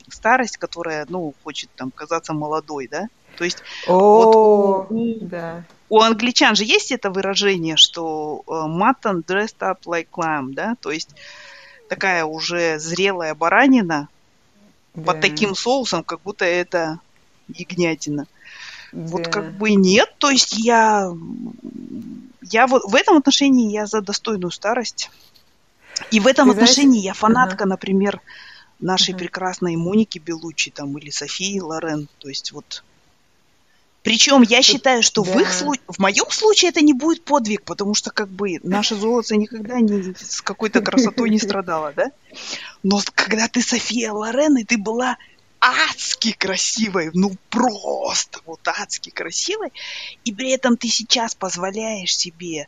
[0.07, 3.09] старость, которая, ну, хочет там казаться молодой, да?
[3.37, 5.63] То есть О, вот у, да.
[5.89, 10.75] у англичан же есть это выражение, что uh, mutton dressed up like lamb, да?
[10.81, 11.09] То есть
[11.89, 14.09] такая уже зрелая баранина,
[14.97, 15.13] да.
[15.13, 16.99] под таким соусом, как будто это
[17.47, 18.27] ягнятина.
[18.91, 19.07] Да.
[19.07, 21.11] Вот как бы нет, то есть я,
[22.41, 25.09] я вот в этом отношении я за достойную старость.
[26.11, 27.05] И в этом Ты отношении знаешь...
[27.05, 27.69] я фанатка, ага.
[27.69, 28.21] например,
[28.79, 29.19] нашей ага.
[29.19, 32.07] прекрасной Моники Белучи там или Софии Лорен.
[32.19, 32.83] То есть вот
[34.07, 35.31] причем я считаю, что да.
[35.33, 38.95] в их случае, в моем случае это не будет подвиг, потому что как бы наше
[38.95, 42.11] золото никогда не с какой-то красотой не страдало, да?
[42.83, 45.17] Но когда ты София Лорен, и ты была
[45.59, 49.71] адски красивой, ну просто вот адски красивой,
[50.23, 52.67] и при этом ты сейчас позволяешь себе,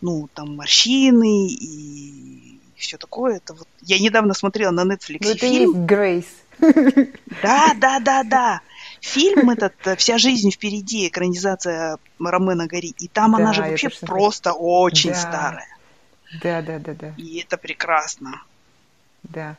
[0.00, 3.36] ну, там, морщины и все такое.
[3.36, 3.68] Это вот...
[3.82, 5.86] Я недавно смотрела на Netflix ну, это фильм.
[5.86, 6.26] Грейс.
[7.42, 8.60] Да, да, да, да.
[9.00, 12.94] Фильм этот «Вся жизнь впереди», экранизация Ромена Гори.
[12.98, 15.16] И там да, она же вообще просто очень да.
[15.16, 15.78] старая.
[16.42, 17.14] Да, да, да, да.
[17.16, 18.42] И это прекрасно.
[19.30, 19.56] Да.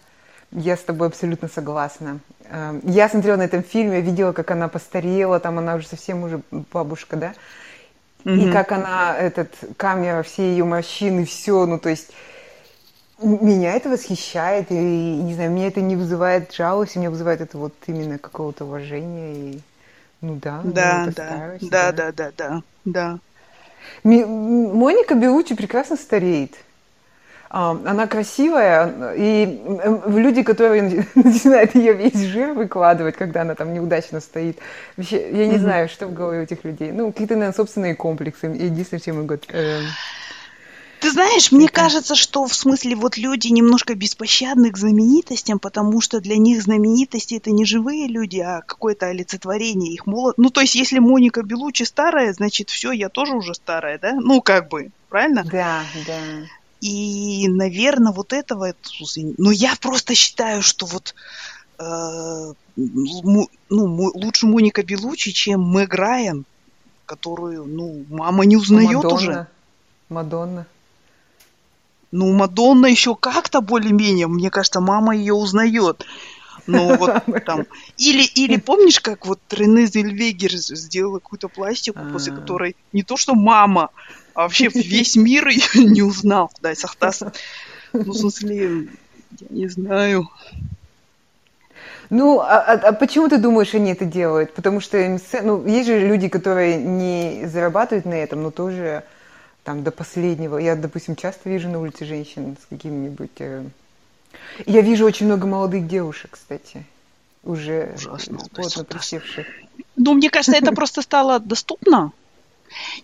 [0.52, 2.20] Я с тобой абсолютно согласна.
[2.46, 6.42] Эм, я смотрела на этом фильме, видела, как она постарела, там она уже совсем уже
[6.72, 7.34] бабушка, да?
[8.24, 8.50] Mm-hmm.
[8.50, 12.12] И как она, этот, камера, все ее морщины, все, ну, то есть
[13.22, 17.74] меня это восхищает, и, не знаю, меня это не вызывает жалости, меня вызывает это вот
[17.88, 19.60] именно какого-то уважения, и,
[20.22, 23.20] ну да, да, ну, да, старость, да, да, да, да, да.
[24.04, 26.54] Моника Белучи прекрасно стареет.
[27.50, 29.62] А, она красивая, и
[30.08, 34.60] люди, которые начинают ее весь жир выкладывать, когда она там неудачно стоит,
[34.98, 35.60] вообще, я не mm-hmm.
[35.60, 36.92] знаю, что в голове у этих людей.
[36.92, 38.48] Ну, какие-то, наверное, собственные комплексы.
[38.48, 39.82] Единственное, чем могут э,
[41.00, 46.20] ты знаешь, мне кажется, что в смысле вот люди немножко беспощадны к знаменитостям, потому что
[46.20, 50.36] для них знаменитости это не живые люди, а какое-то олицетворение их молод.
[50.38, 54.14] Ну, то есть, если Моника Белучи старая, значит, все, я тоже уже старая, да?
[54.14, 55.44] Ну, как бы, правильно?
[55.44, 56.20] Да, да.
[56.88, 58.74] И, наверное, вот этого...
[59.38, 61.16] Но я просто считаю, что вот
[61.80, 66.46] э, ну, лучше Моника Белучи, чем Мэг Райан,
[67.06, 69.16] которую, ну, мама не узнает Мадонна.
[69.16, 69.48] уже.
[70.10, 70.68] Мадонна.
[72.12, 76.06] Ну, Мадонна еще как-то более-менее, мне кажется, мама ее узнает.
[76.68, 77.66] Ну, вот там.
[77.98, 82.36] Или, или помнишь, как вот Рене Зельвегер сделала какую-то пластику, после а.
[82.38, 83.90] которой не то что мама,
[84.38, 86.52] а вообще весь мир ее не узнал.
[86.62, 87.24] Да, Сахтас.
[87.92, 88.88] Ну, в смысле,
[89.40, 90.30] я не знаю.
[92.12, 94.54] Ну, а, а, а почему ты думаешь, они это делают?
[94.54, 99.04] Потому что ну, есть же люди, которые не зарабатывают на этом, но тоже
[99.64, 100.60] там до последнего.
[100.60, 103.32] Я, допустим, часто вижу на улице женщин с какими-нибудь...
[103.40, 103.64] Э...
[104.68, 106.86] Я вижу очень много молодых девушек, кстати,
[107.44, 109.48] уже Ужасно, плотно присевших.
[109.96, 112.12] Ну, мне кажется, это просто стало доступно.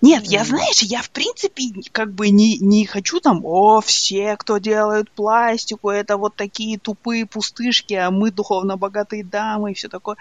[0.01, 4.57] Нет, я, знаешь, я в принципе как бы не, не хочу там, о, все, кто
[4.57, 10.17] делают пластику, это вот такие тупые пустышки, а мы духовно богатые дамы и все такое.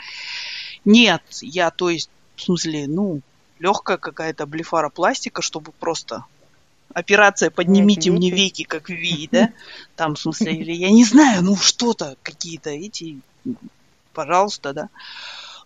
[0.84, 3.20] Нет, я, то есть, в смысле, ну,
[3.58, 6.24] легкая какая-то блефара пластика, чтобы просто
[6.94, 9.50] операция «Поднимите мне веки, как Ви», да?
[9.96, 13.20] Там, в смысле, или я не знаю, ну что-то, какие-то эти,
[14.12, 14.88] пожалуйста, да?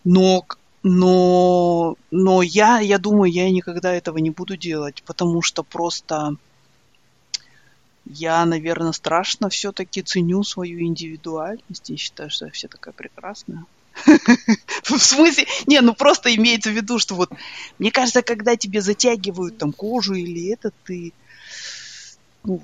[0.03, 0.45] Но,
[0.87, 6.35] но, но я, я думаю, я никогда этого не буду делать, потому что просто
[8.05, 13.65] я, наверное, страшно все-таки ценю свою индивидуальность и считаю, что я вся такая прекрасная.
[14.83, 15.45] В смысле?
[15.65, 17.31] Не, ну просто имеется в виду, что вот,
[17.79, 21.11] мне кажется, когда тебе затягивают там кожу или это, ты
[22.43, 22.61] ну,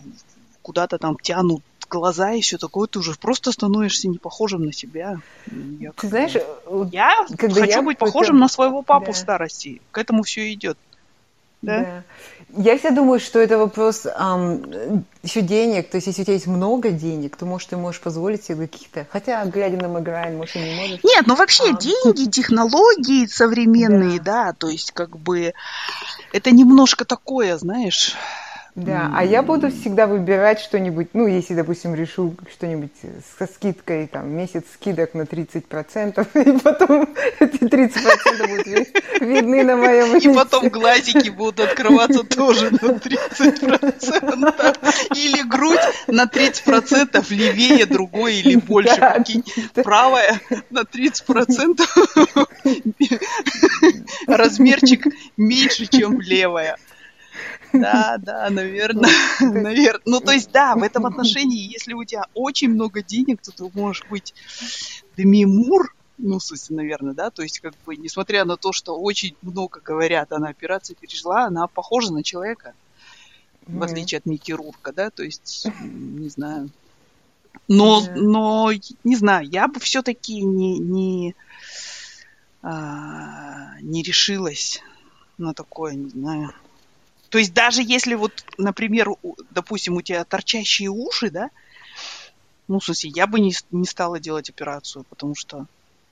[0.62, 1.62] куда-то там тянут
[1.94, 5.20] глаза и все такое, ты уже просто становишься не похожим на себя.
[5.80, 6.36] Я, ты знаешь,
[6.92, 9.12] я когда хочу я быть похожим на своего папу да.
[9.12, 9.82] в старости.
[9.92, 10.78] К этому все идет.
[11.62, 11.80] Да?
[11.80, 12.04] да.
[12.56, 15.90] Я всегда думаю, что это вопрос эм, еще денег.
[15.90, 19.08] То есть, если у тебя есть много денег, то, может, ты можешь позволить себе каких-то...
[19.10, 21.00] Хотя, глядя на Мэграйн, может, и не можешь.
[21.04, 21.78] Нет, ну вообще а.
[21.78, 24.46] деньги, технологии современные, да.
[24.46, 25.54] да, то есть, как бы,
[26.32, 28.16] это немножко такое, знаешь...
[28.76, 32.90] Да, а я буду всегда выбирать что-нибудь, ну, если, допустим, решу что-нибудь
[33.38, 37.08] со скидкой, там, месяц скидок на 30%, и потом
[37.40, 38.66] эти 30% будут
[39.22, 45.16] видны на моем И потом глазики будут открываться тоже на 30%.
[45.16, 49.24] Или грудь на 30% левее другой или больше.
[49.84, 51.84] Правая на 30%.
[54.28, 55.06] Размерчик
[55.38, 56.78] меньше, чем левая.
[57.74, 60.02] Да, да, наверное, наверное.
[60.06, 63.70] Ну, то есть, да, в этом отношении, если у тебя очень много денег, то ты
[63.74, 64.34] можешь быть
[65.18, 69.00] Деми Мур, ну, в смысле, наверное, да, то есть, как бы, несмотря на то, что
[69.00, 72.74] очень много говорят, она операцию пережила, она похожа на человека,
[73.66, 76.70] в отличие от Микки Рурка, да, то есть, не знаю.
[77.68, 78.72] Но, но,
[79.04, 81.36] не знаю, я бы все-таки не, не,
[82.62, 84.82] а, не решилась
[85.38, 86.54] на такое, не знаю
[87.34, 89.10] То есть даже если вот, например,
[89.50, 91.50] допустим, у тебя торчащие уши, да,
[92.68, 95.66] ну, в смысле, я бы не, не стала делать операцию, потому что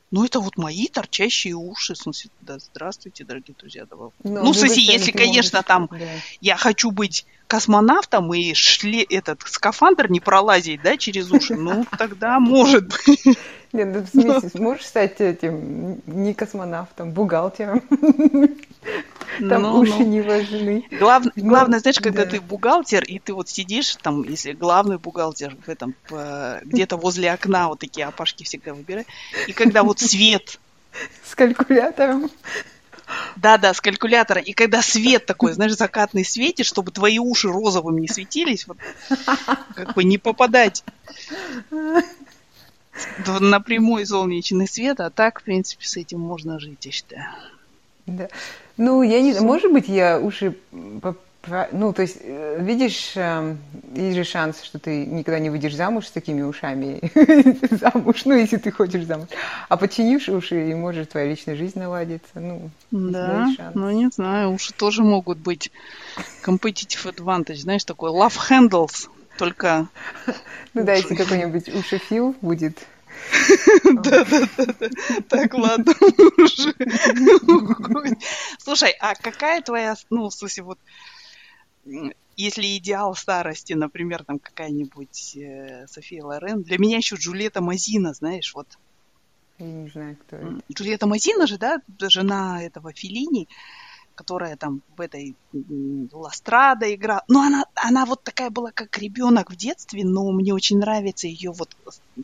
[0.10, 1.94] ну, это вот мои торчащие уши.
[1.94, 3.86] В смысле, да, здравствуйте, дорогие друзья.
[3.86, 6.08] Да, ну, ну в смысле, если, конечно, там да.
[6.42, 12.40] я хочу быть космонавтом и шле, этот скафандр не пролазить, да, через уши, ну, тогда
[12.40, 13.38] может быть.
[13.74, 14.10] Нет, ну, в
[14.42, 17.84] смысле, можешь стать этим, не космонавтом, бухгалтером.
[19.40, 20.06] Там ну, уши ну.
[20.06, 20.86] не важны.
[20.92, 22.32] Глав, ну, главное, знаешь, когда да.
[22.32, 25.96] ты бухгалтер, и ты вот сидишь там, если главный бухгалтер в этом,
[26.64, 29.06] где-то возле окна вот такие опашки всегда выбирай,
[29.48, 30.60] и когда вот свет...
[31.26, 32.30] С калькулятором.
[33.36, 34.42] Да-да, с калькулятора.
[34.42, 38.78] И когда свет такой, знаешь, закатный светит, чтобы твои уши розовым не светились, вот,
[39.76, 40.84] как бы не попадать
[43.28, 47.26] на прямой солнечный свет, а так, в принципе, с этим можно жить, я считаю.
[48.06, 48.28] Да.
[48.78, 50.56] Ну, я не знаю, может быть, я уши
[51.72, 53.58] ну, то есть, э, видишь, эм,
[53.96, 57.00] есть же шанс, что ты никогда не выйдешь замуж с такими ушами.
[57.72, 59.28] замуж, ну, если ты хочешь замуж.
[59.68, 62.30] А починишь уши, и может твоя личная жизнь наладится.
[62.36, 65.72] Ну, да, ну, не знаю, уши тоже могут быть
[66.46, 69.88] competitive advantage, знаешь, такой love handles, только...
[70.76, 72.78] ну да, если какой-нибудь ушефил будет
[73.84, 74.90] да, да, да.
[75.30, 75.94] Так, ладно,
[76.38, 76.74] уже.
[78.60, 80.80] Слушай, а какая твоя, ну, в смысле, вот,
[82.36, 88.54] если идеал старости, например, там какая-нибудь э, София Лорен, для меня еще Джульетта Мазина, знаешь,
[88.54, 88.68] вот.
[89.60, 90.62] Я не знаю, кто это.
[90.72, 93.48] Джульетта Мазина же, да, жена этого Филини
[94.22, 95.36] которая там в этой
[96.12, 97.24] Ластрада играла.
[97.28, 101.52] Но она, она вот такая была, как ребенок в детстве, но мне очень нравится ее
[101.52, 101.76] вот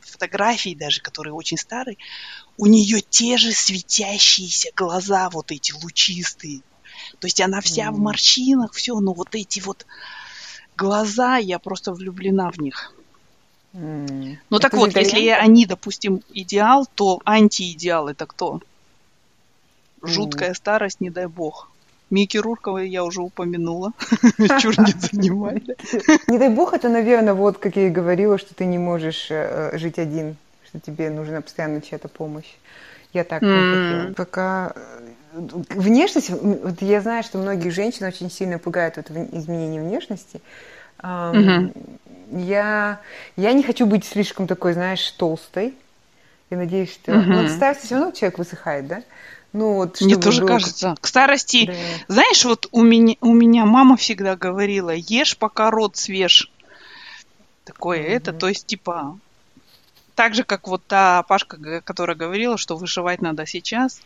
[0.04, 1.98] фотографии даже, которые очень старые.
[2.56, 6.62] У нее те же светящиеся глаза, вот эти лучистые.
[7.18, 7.92] То есть она вся mm.
[7.92, 9.88] в морщинах, все, но вот эти вот
[10.76, 12.94] глаза, я просто влюблена в них.
[13.74, 14.38] Mm.
[14.52, 18.62] Ну это так вот, если они, допустим, идеал, то антиидеал это кто?
[20.04, 20.56] Жуткая mm.
[20.56, 21.72] старость, не дай бог.
[22.10, 23.92] Микки Руркова я уже упомянула.
[24.62, 25.64] Чур не занимай.
[26.28, 29.78] Не дай бог, это, наверное, вот, как я и говорила, что ты не можешь э,
[29.78, 32.56] жить один, что тебе нужна постоянно чья-то помощь.
[33.14, 34.14] Я так mm.
[34.14, 40.42] Пока э, внешность, вот я знаю, что многих женщин очень сильно пугает вот изменение внешности.
[41.00, 41.72] Mm-hmm.
[42.32, 43.00] Я,
[43.36, 45.74] я не хочу быть слишком такой, знаешь, толстой.
[46.50, 47.12] Я надеюсь, что...
[47.12, 47.26] Mm-hmm.
[47.26, 49.04] Ну, старости все равно человек высыхает, да?
[49.58, 50.50] Ну, вот, Мне тоже было...
[50.50, 50.96] кажется.
[51.02, 51.74] К старости, да.
[52.08, 56.52] знаешь, вот у меня, у меня мама всегда говорила, ешь, пока рот свеж.
[57.64, 58.18] Такое mm-hmm.
[58.18, 59.18] это, то есть, типа,
[60.14, 64.00] так же, как вот та Пашка, которая говорила, что выживать надо сейчас.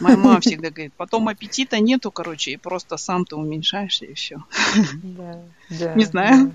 [0.00, 4.44] Моя мама всегда говорит, потом аппетита нету, короче, и просто сам ты уменьшаешься, и все.
[5.02, 6.46] Да, да, Не знаю.
[6.48, 6.52] Да.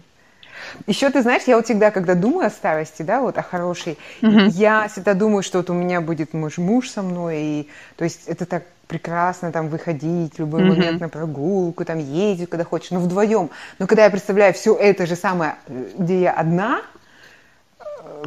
[0.88, 4.50] Еще ты знаешь, я вот всегда, когда думаю о старости, да, вот о хорошей, mm-hmm.
[4.50, 8.28] я всегда думаю, что вот у меня будет муж, муж со мной, и то есть
[8.28, 10.68] это так прекрасно там выходить в любой mm-hmm.
[10.68, 13.52] момент на прогулку, там ездить, когда хочешь, но вдвоем.
[13.78, 16.82] Но когда я представляю все это же самое, где я одна,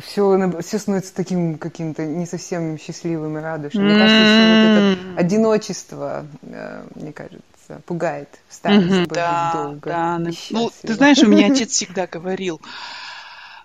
[0.01, 3.85] все, все становится таким каким-то не совсем счастливым и радужным.
[3.85, 3.91] Mm-hmm.
[3.91, 7.43] Мне кажется, что вот это одиночество, э, мне кажется,
[7.81, 9.91] пугает старость mm-hmm, да, долго.
[9.91, 10.19] Да,
[10.51, 12.61] ну, ты знаешь, у меня отец всегда говорил,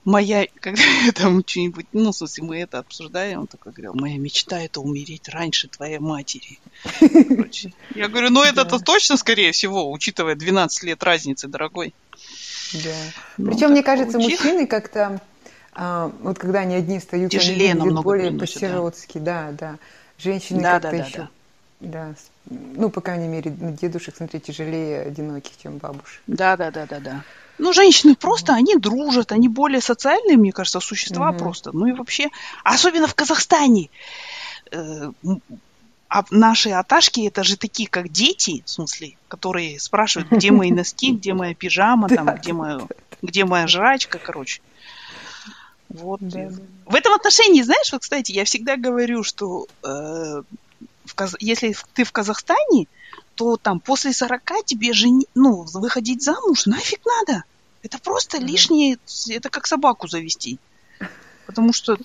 [0.05, 4.17] моя, когда я там что-нибудь, ну, в смысле, мы это обсуждаем, он такой говорил, моя
[4.17, 6.59] мечта это умереть раньше твоей матери.
[6.99, 11.93] Короче, я говорю, ну это-то точно, скорее всего, учитывая 12 лет разницы, дорогой.
[12.73, 12.95] Да.
[13.37, 15.21] Ну, Причем, мне кажется, мужчины как-то,
[15.73, 19.51] а, вот когда они одни встают, Тяжелее они намного более по-сиротски, да.
[19.51, 19.77] да, да.
[20.17, 21.29] Женщины да, как-то да, да, еще да
[21.79, 22.15] да,
[22.49, 26.21] ну, по крайней мере, дедушек, смотри, тяжелее одиноких, чем бабушек.
[26.27, 27.23] Да, да, да, да, да.
[27.57, 31.39] Ну, женщины просто, они дружат, они более социальные, мне кажется, существа угу.
[31.39, 31.71] просто.
[31.71, 32.29] Ну и вообще,
[32.63, 33.89] особенно в Казахстане.
[34.71, 35.11] Э,
[36.09, 41.11] а наши аташки это же такие, как дети, в смысле, которые спрашивают, где мои носки,
[41.11, 42.79] где моя пижама, там, где, моя,
[43.21, 44.61] где моя жрачка, короче.
[45.89, 46.21] Вот.
[46.21, 50.43] В этом отношении, знаешь, вот, кстати, я всегда говорю, что э,
[51.17, 51.35] Каз...
[51.39, 52.87] если ты в Казахстане,
[53.35, 57.43] то там после 40 тебе же, ну, выходить замуж нафиг надо.
[57.83, 58.97] Это просто лишнее,
[59.29, 60.59] это как собаку завести.
[61.47, 61.97] Потому что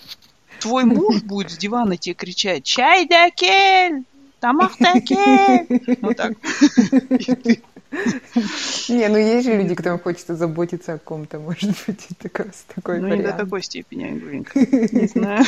[0.61, 4.05] твой муж будет с дивана тебе кричать «Чай да кель!
[4.41, 6.33] Тамах да кель!» Вот так.
[8.89, 13.15] Не, ну есть же люди, которым хочется заботиться о ком-то, может быть, такой, такой Ну,
[13.15, 14.59] не до такой степени, Айгулинка.
[14.59, 15.45] Не знаю.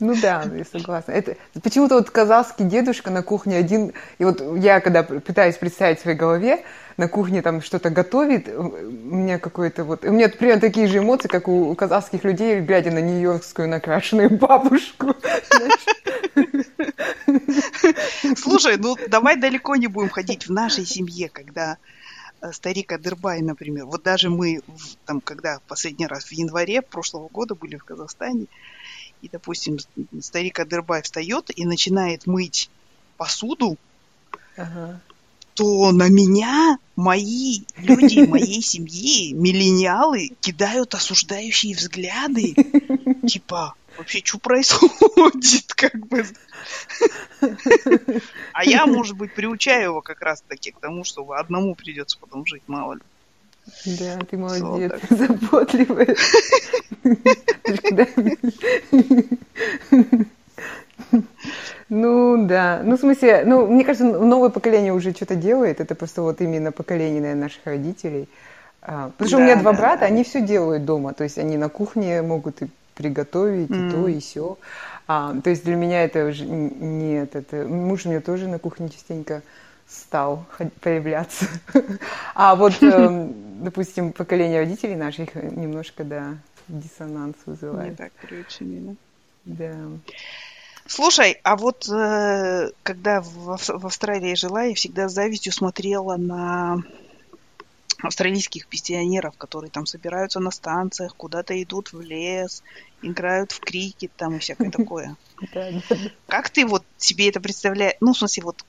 [0.00, 1.12] Ну да, я согласна.
[1.12, 6.02] Это почему-то вот казахский дедушка на кухне один, и вот я когда пытаюсь представить в
[6.02, 6.64] своей голове,
[6.96, 10.04] на кухне там что-то готовит, у меня какой-то вот...
[10.04, 15.14] У меня примерно такие же эмоции, как у казахских людей, глядя на нью-йоркскую накрашенную бабушку.
[18.36, 21.76] Слушай, ну давай далеко не будем ходить в нашей семье, когда
[22.40, 24.60] э, старик Адырбай, например, вот даже мы,
[25.06, 28.46] там, когда последний раз в январе прошлого года были в Казахстане,
[29.22, 29.78] и, допустим,
[30.20, 32.70] старик Адырбай встает и начинает мыть
[33.16, 33.76] посуду,
[34.56, 35.00] ага.
[35.54, 42.54] то на меня мои люди моей семьи, миллениалы, кидают осуждающие взгляды.
[43.26, 46.24] Типа, вообще, что происходит, как бы.
[48.52, 52.62] А я, может быть, приучаю его как раз-таки к тому, что одному придется потом жить,
[52.66, 53.00] мало ли.
[53.86, 56.14] Да, ты молодец, заботливая.
[61.88, 62.82] Ну, да.
[62.84, 65.80] Ну, в смысле, ну, мне кажется, новое поколение уже что-то делает.
[65.80, 68.28] Это просто вот именно поколение, наверное, наших родителей.
[68.82, 70.06] А, потому что да, у меня два да, брата, да.
[70.06, 71.14] они все делают дома.
[71.14, 73.88] То есть они на кухне могут и приготовить, mm.
[73.88, 74.58] и то, и все.
[75.08, 77.34] А, то есть для меня это уже нет.
[77.34, 79.42] Это муж у меня тоже на кухне частенько
[79.90, 80.46] стал
[80.80, 81.46] появляться.
[82.34, 83.34] А вот, эм,
[83.64, 86.36] допустим, поколение родителей наших немножко, да,
[86.68, 87.90] диссонанс вызывает.
[87.90, 88.94] Не так приучили, да?
[89.44, 89.76] Да.
[90.86, 96.82] Слушай, а вот э, когда в, в Австралии жила, я всегда с завистью смотрела на
[98.02, 102.62] австралийских пенсионеров, которые там собираются на станциях, куда-то идут в лес,
[103.02, 105.16] играют в крикет там и всякое такое.
[106.26, 107.96] Как ты вот себе это представляешь?
[108.00, 108.64] Ну, в смысле, вот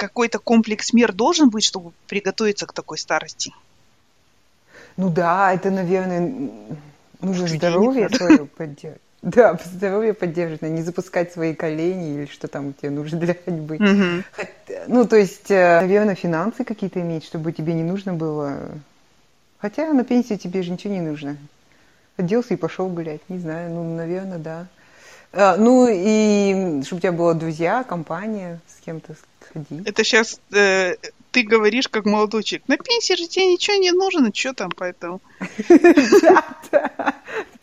[0.00, 3.52] какой-то комплекс мер должен быть, чтобы приготовиться к такой старости?
[4.96, 6.50] Ну да, это, наверное,
[7.20, 9.02] нужно здоровье свое поддерживать.
[9.22, 13.76] Да, здоровье поддерживать, не запускать свои колени или что там тебе нужно для ходьбы.
[13.76, 14.46] Угу.
[14.86, 18.56] Ну, то есть, э, наверное, финансы какие-то иметь, чтобы тебе не нужно было...
[19.58, 21.36] Хотя на пенсии тебе же ничего не нужно.
[22.16, 24.66] Оделся и пошел гулять, не знаю, ну, наверное, да.
[25.34, 29.14] А, ну, и чтобы у тебя было друзья, компания, с кем-то
[29.52, 29.86] ходить.
[29.86, 30.94] Это сейчас э,
[31.30, 32.68] ты говоришь как молодой человек.
[32.68, 35.20] На пенсии же тебе ничего не нужно, что там поэтому.
[36.72, 37.14] Да,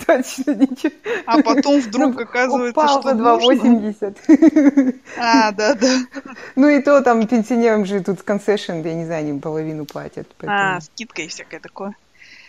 [0.06, 0.92] точно ничего.
[1.26, 4.96] А потом вдруг ну, оказывается, что Упал 2,80.
[5.18, 6.00] А, да, да.
[6.56, 10.28] Ну и то там пенсионерам же тут концессион, я не знаю, они половину платят.
[10.46, 11.96] А, скидка и всякое такое.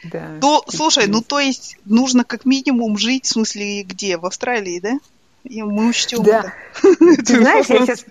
[0.05, 0.39] Да.
[0.41, 4.17] То, слушай, ну то есть нужно как минимум жить, в смысле, где?
[4.17, 4.99] В Австралии, да?
[5.45, 6.53] И мы учтем да.
[6.83, 7.25] это.
[7.25, 8.05] Ты знаешь, я сейчас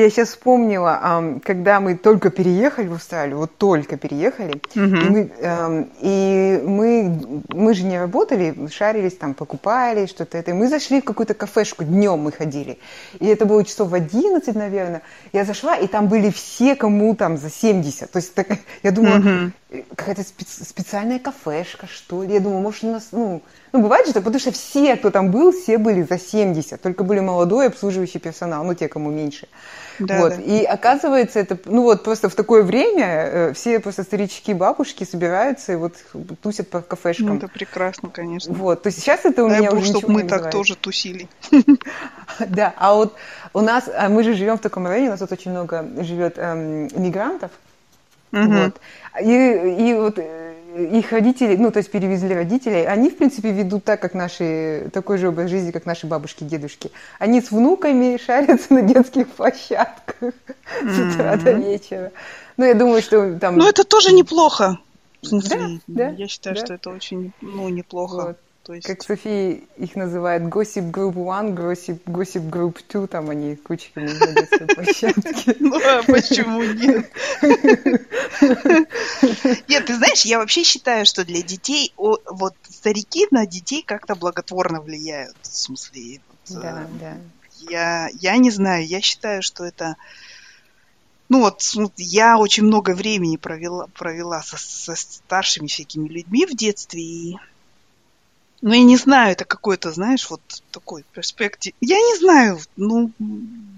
[0.00, 5.06] я сейчас вспомнила, когда мы только переехали в Австралию, вот только переехали, uh-huh.
[5.06, 10.50] и, мы, и мы, мы же не работали, шарились там, покупали что-то это.
[10.50, 12.78] И мы зашли в какую-то кафешку, днем мы ходили.
[13.20, 15.02] И это было часов в 11, наверное.
[15.32, 18.10] Я зашла, и там были все, кому там за 70.
[18.10, 18.48] То есть так,
[18.82, 19.50] я думала, uh-huh
[19.94, 22.34] какая-то специ- специальная кафешка, что ли.
[22.34, 23.42] Я думаю, может, у нас, ну,
[23.76, 27.20] ну, бывает же потому что все, кто там был, все были за 70, только были
[27.20, 29.48] молодой обслуживающий персонал, ну, те, кому меньше.
[29.98, 30.36] Да, вот.
[30.36, 30.42] Да.
[30.42, 35.72] И оказывается, это, ну, вот просто в такое время э, все просто старички, бабушки собираются
[35.72, 35.94] и вот
[36.42, 37.26] тусят по кафешкам.
[37.28, 38.54] Ну, это прекрасно, конечно.
[38.54, 41.28] Вот, то есть сейчас это у Дай меня Бог, уже чтобы мы так тоже тусили.
[42.48, 43.14] Да, а вот
[43.54, 46.34] у нас, а мы же живем в таком районе, у нас тут очень много живет
[46.36, 47.50] эм, мигрантов.
[48.32, 48.80] Вот.
[49.22, 53.84] И, и вот э, их родители, ну, то есть перевезли родителей, они, в принципе, ведут
[53.84, 56.90] так, как наши, такой же образ жизни, как наши бабушки, дедушки.
[57.18, 60.90] Они с внуками шарятся на детских площадках mm-hmm.
[61.12, 62.12] с утра до вечера.
[62.56, 63.56] Ну, я думаю, что там...
[63.56, 64.78] Ну, это тоже неплохо.
[65.22, 66.64] Да, да, я считаю, да.
[66.64, 68.26] что это очень, ну, неплохо.
[68.28, 68.38] Вот.
[68.66, 68.84] То есть...
[68.84, 74.32] Как София их называет, Gossip Group One, Gossip, Gossip Group Two, там они кучками на
[74.32, 75.54] детской площадке.
[75.60, 77.08] Ну, а почему нет?
[79.68, 84.80] Нет, ты знаешь, я вообще считаю, что для детей, вот старики на детей как-то благотворно
[84.80, 85.36] влияют.
[85.42, 87.18] В смысле, да, да.
[87.70, 89.94] Я, я не знаю, я считаю, что это...
[91.28, 91.62] Ну вот,
[91.98, 97.36] я очень много времени провела, провела со, со старшими всякими людьми в детстве, и
[98.62, 100.40] ну, я не знаю, это какой-то, знаешь, вот
[100.70, 101.74] такой перспектив.
[101.80, 103.10] Я не знаю, ну,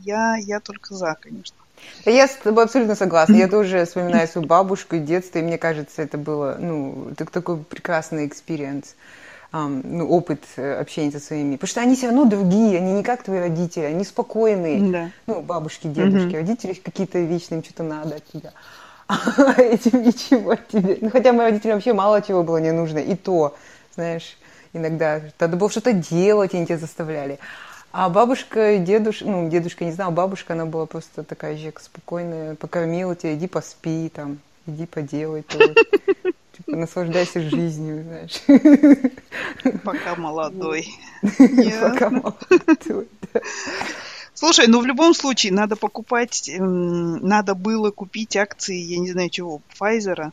[0.04, 1.56] я, я только за, конечно.
[2.04, 3.34] Я с тобой абсолютно согласна.
[3.34, 7.58] Я тоже вспоминаю свою бабушку и детство, и мне кажется, это было, ну, так, такой
[7.58, 8.94] прекрасный experience.
[9.52, 11.56] ну, опыт э, общения со своими.
[11.56, 14.92] Потому что они все равно другие, они не как твои родители, они спокойные.
[14.92, 15.10] Да.
[15.26, 16.36] Ну, бабушки, дедушки, угу.
[16.36, 18.52] родители какие-то вечные, им что-то надо от тебя.
[19.08, 20.96] А этим ничего от тебя.
[21.00, 22.98] Ну, хотя моим родителям вообще мало чего было не нужно.
[22.98, 23.56] И то,
[23.94, 24.36] знаешь,
[24.72, 27.38] иногда надо было что-то делать, они тебя заставляли.
[27.90, 32.54] А бабушка и дедушка, ну, дедушка не знал, бабушка, она была просто такая же спокойная,
[32.54, 35.58] покормила тебя, иди поспи, там, иди поделай то.
[36.58, 38.42] Типа, наслаждайся жизнью, знаешь.
[39.84, 40.88] Пока молодой.
[41.80, 43.08] Пока молодой,
[44.34, 49.60] Слушай, ну в любом случае надо покупать, надо было купить акции, я не знаю чего,
[49.76, 50.30] Pfizer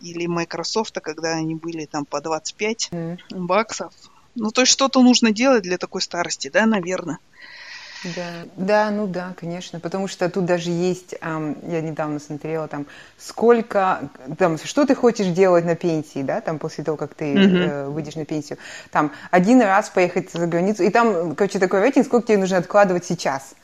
[0.00, 3.18] или Microsoft, когда они были там по 25 mm.
[3.30, 3.92] баксов.
[4.34, 7.18] Ну, то есть что-то нужно делать для такой старости, да, наверное.
[8.16, 12.86] Да, да, ну да, конечно, потому что тут даже есть, эм, я недавно смотрела там,
[13.18, 17.68] сколько, там, что ты хочешь делать на пенсии, да, там после того, как ты mm-hmm.
[17.68, 18.58] э, выйдешь на пенсию,
[18.90, 23.04] там один раз поехать за границу, и там, короче, такой рейтинг, сколько тебе нужно откладывать
[23.04, 23.54] сейчас.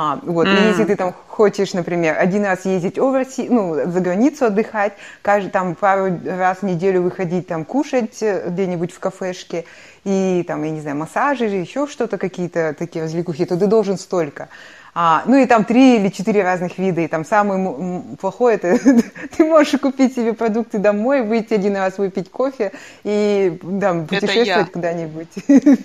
[0.00, 0.50] А, вот, mm.
[0.52, 4.92] и если ты там хочешь, например, один раз ездить overseas, ну, за границу отдыхать,
[5.22, 9.64] каждый, там пару раз в неделю выходить там кушать э, где-нибудь в кафешке,
[10.04, 13.98] и там, я не знаю, массажи или еще что-то, какие-то такие развлекухи, то ты должен
[13.98, 14.50] столько.
[14.94, 18.78] А, ну и там три или четыре разных вида, и там самый плохой это
[19.36, 22.70] ты можешь купить себе продукты домой, выйти один раз выпить кофе
[23.02, 25.28] и там путешествовать куда-нибудь.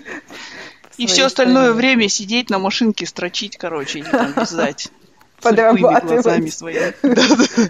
[0.96, 1.78] И все остальное стране.
[1.78, 4.88] время сидеть на машинке, строчить, короче, или там вязать.
[5.42, 6.22] Подрабатывать.
[6.22, 6.94] глазами своими.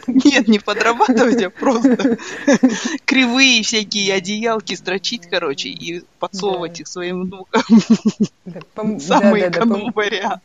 [0.06, 2.18] Нет, не подрабатывать, а просто
[3.04, 9.00] кривые всякие одеялки строчить, короче, и подсовывать их своим внукам.
[9.00, 10.42] Самый эконом вариант.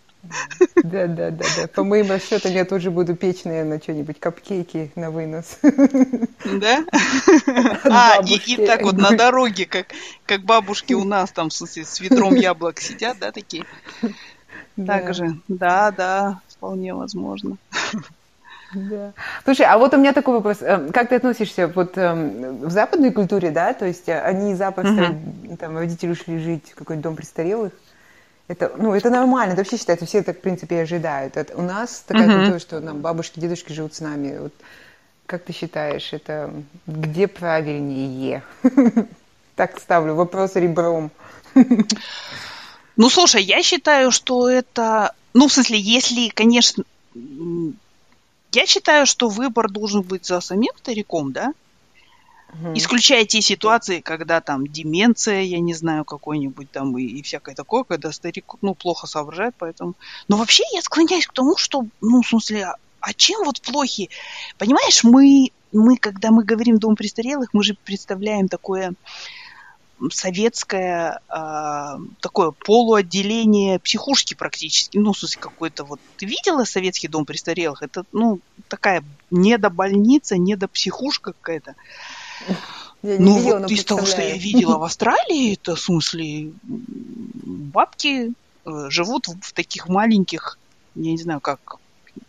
[0.83, 1.67] Да, да, да, да.
[1.67, 5.59] По моим расчетам я тоже буду печь, наверное, что-нибудь, капкейки на вынос.
[6.45, 6.83] Да?
[7.83, 9.87] А, и, и так вот на дороге, как,
[10.25, 13.65] как бабушки у нас там, в смысле, с ведром яблок сидят, да, такие?
[14.75, 14.99] Да.
[14.99, 15.37] Так же.
[15.47, 17.57] Да, да, вполне возможно.
[18.73, 19.13] Да.
[19.43, 20.61] Слушай, а вот у меня такой вопрос.
[20.61, 23.73] Эм, как ты относишься вот эм, в западной культуре, да?
[23.73, 25.57] То есть э, они запросто, угу.
[25.57, 27.73] там, родители ушли жить в какой-то дом престарелых,
[28.49, 31.37] это, ну, это нормально, это вообще считается, все это, в принципе, и ожидают.
[31.37, 32.37] Это, у нас такая uh-huh.
[32.37, 34.39] культура, что нам бабушки, дедушки живут с нами.
[34.39, 34.53] Вот,
[35.27, 36.51] как ты считаешь, это
[36.85, 38.43] где правильнее?
[39.55, 41.11] Так ставлю вопрос ребром.
[42.95, 45.13] Ну, слушай, я считаю, что это...
[45.33, 46.85] Ну, в смысле, если, конечно...
[48.53, 51.51] Я считаю, что выбор должен быть за самим стариком, да?
[52.53, 52.73] Угу.
[52.77, 57.83] Исключая те ситуации, когда там деменция, я не знаю, какой-нибудь там и, и всякое такое,
[57.83, 59.95] когда старик, ну, плохо соображает, поэтому...
[60.27, 64.09] Но вообще я склоняюсь к тому, что, ну, в смысле, а, а чем вот плохи?
[64.57, 68.93] Понимаешь, мы, мы, когда мы говорим «дом престарелых», мы же представляем такое
[70.11, 74.97] советское э, такое полуотделение психушки практически.
[74.97, 75.99] Ну, в смысле, какой-то вот...
[76.17, 77.81] Ты видела советский дом престарелых?
[77.81, 78.39] Это, ну,
[78.69, 81.75] такая недобольница, недопсихушка какая-то.
[83.01, 86.51] Я не ну, видела, вот из того, что я видела в Австралии, это, в смысле,
[86.63, 88.33] бабки
[88.65, 90.57] э, живут в, в таких маленьких,
[90.95, 91.77] я не знаю, как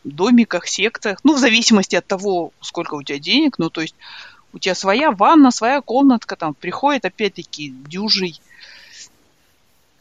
[0.04, 3.96] домиках, секциях, ну, в зависимости от того, сколько у тебя денег, ну, то есть
[4.52, 8.40] у тебя своя ванна, своя комнатка, там приходит опять-таки дюжий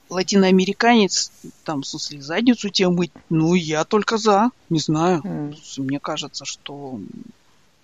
[0.10, 1.32] латиноамериканец,
[1.64, 5.22] там, в смысле, задницу тебе мыть, ну, я только за, не знаю.
[5.24, 5.56] Mm.
[5.78, 7.00] Мне кажется, что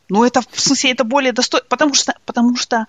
[0.09, 2.85] ну, это, в смысле, это более достойно, потому что, потому что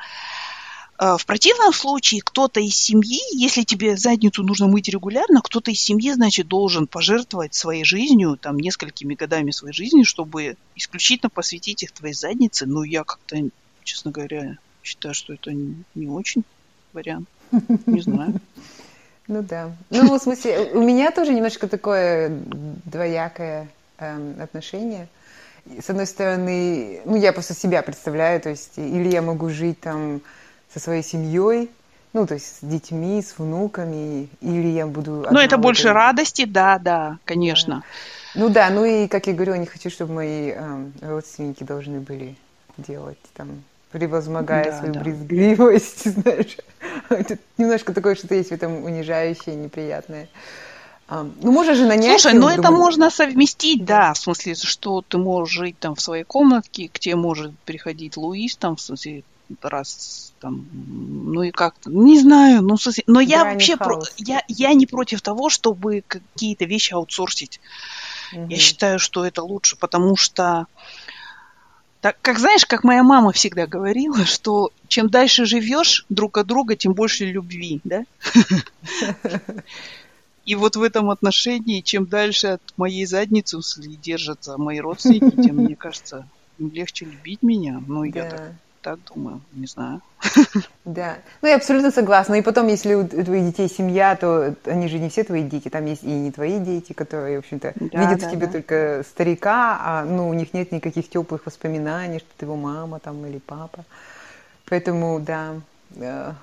[0.99, 5.81] э, в противном случае кто-то из семьи, если тебе задницу нужно мыть регулярно, кто-то из
[5.81, 11.93] семьи, значит, должен пожертвовать своей жизнью, там, несколькими годами своей жизни, чтобы исключительно посвятить их
[11.93, 12.67] твоей заднице.
[12.67, 13.37] Ну, я как-то,
[13.85, 16.45] честно говоря, считаю, что это не, не очень
[16.93, 17.29] вариант.
[17.87, 18.41] Не знаю.
[19.29, 19.75] Ну да.
[19.91, 22.29] Ну, в смысле, у меня тоже немножко такое
[22.85, 25.09] двоякое эм, отношение
[25.81, 30.21] с одной стороны, ну, я просто себя представляю, то есть, или я могу жить там
[30.73, 31.71] со своей семьей,
[32.13, 35.27] ну, то есть с детьми, с внуками, или я буду...
[35.31, 37.83] Ну, это больше радости, да, да, конечно.
[38.35, 38.41] Да.
[38.41, 42.01] Ну да, ну и, как я говорю, я не хочу, чтобы мои э, родственники должны
[42.01, 42.37] были
[42.77, 43.63] делать там,
[43.93, 45.01] превозмогая да, свою да.
[45.01, 46.57] брезгливость, знаешь.
[47.09, 50.29] Это немножко такое что-то есть в этом унижающее, неприятное.
[51.09, 52.21] Ну, можешь же нанять...
[52.21, 56.25] Слушай, ну это можно совместить, да, в смысле, что ты можешь жить там в своей
[56.25, 59.23] комнатке, к тебе может приходить Луис, там, в смысле,
[59.63, 64.03] раз там, ну и как-то, не знаю, ну, в смысле, но я да, вообще, про,
[64.17, 67.61] я, я не против того, чтобы какие-то вещи аутсорсить.
[68.33, 68.49] Угу.
[68.49, 70.67] Я считаю, что это лучше, потому что
[72.01, 76.75] Так, как знаешь, как моя мама всегда говорила, что чем дальше живешь друг от друга,
[76.75, 78.03] тем больше любви, да?
[80.47, 83.59] И вот в этом отношении, чем дальше от моей задницы
[84.03, 86.29] держатся мои родственники, тем, мне кажется,
[86.59, 87.83] им легче любить меня.
[87.87, 88.53] Ну, я так
[88.87, 90.01] так думаю, не знаю.
[90.85, 92.37] Да, ну я абсолютно согласна.
[92.37, 95.85] И потом, если у твоих детей семья, то они же не все твои дети, там
[95.87, 98.53] есть и не твои дети, которые, в общем-то, да, видят да, в тебе да.
[98.53, 103.27] только старика, а ну, у них нет никаких теплых воспоминаний, что ты его мама там
[103.27, 103.85] или папа.
[104.69, 105.55] Поэтому, да,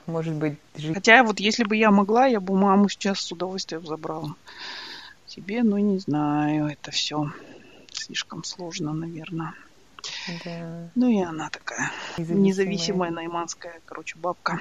[0.07, 0.57] может быть...
[0.75, 0.95] Жить...
[0.95, 4.35] Хотя вот если бы я могла, я бы маму сейчас с удовольствием забрала.
[5.27, 7.31] Тебе, ну не знаю, это все
[7.91, 9.53] слишком сложно, наверное.
[10.45, 10.89] Да.
[10.95, 14.59] Ну и она такая независимая, независимая найманская, короче, бабка.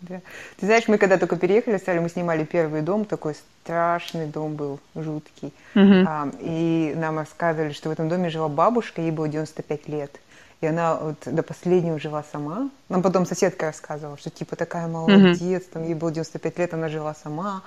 [0.00, 0.20] Да.
[0.58, 4.80] Ты знаешь, мы когда только переехали, стали, мы снимали первый дом, такой страшный дом был,
[4.96, 5.52] жуткий.
[5.74, 6.04] Угу.
[6.06, 10.20] А, и нам рассказывали, что в этом доме жила бабушка, ей было 95 лет.
[10.62, 12.70] И она вот до последнего жила сама.
[12.88, 15.70] Нам потом соседка рассказывала, что типа такая молодец, угу.
[15.72, 17.62] там ей было 95 лет, она жила сама.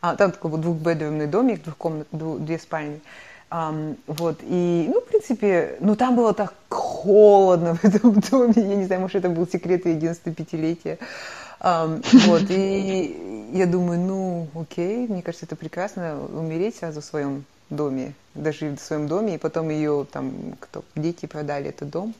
[0.00, 3.00] А, там такой вот двухбедрумный домик, двухкомнат, двух, две спальни.
[3.50, 8.76] Um, вот, и, ну, в принципе, ну, там было так холодно в этом доме, я
[8.76, 10.98] не знаю, может, это был секрет ее 95-летия.
[11.60, 17.44] Um, вот, и я думаю, ну, окей, мне кажется, это прекрасно, умереть сразу в своем
[17.70, 22.14] доме, даже в своем доме, и потом ее там, кто, дети продали этот дом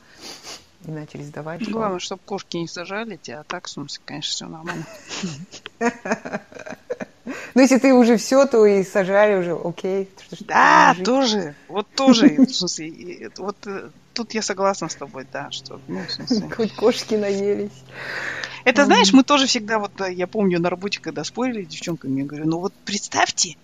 [0.85, 1.67] и начали сдавать.
[1.69, 4.85] Главное, чтобы кошки не сажали тебя, а так, в смысле, конечно, все нормально.
[7.55, 10.09] Ну, если ты уже все, то и сажали уже, окей.
[10.41, 11.55] Да, тоже.
[11.67, 12.29] Вот тоже.
[12.29, 16.01] В смысле, вот э, тут я согласна с тобой, да, что, ну.
[16.55, 17.83] Хоть кошки наелись.
[18.65, 22.21] Это, знаешь, мы тоже всегда, вот э, я помню на работе, когда спорили с девчонками,
[22.21, 23.57] я говорю, ну вот представьте,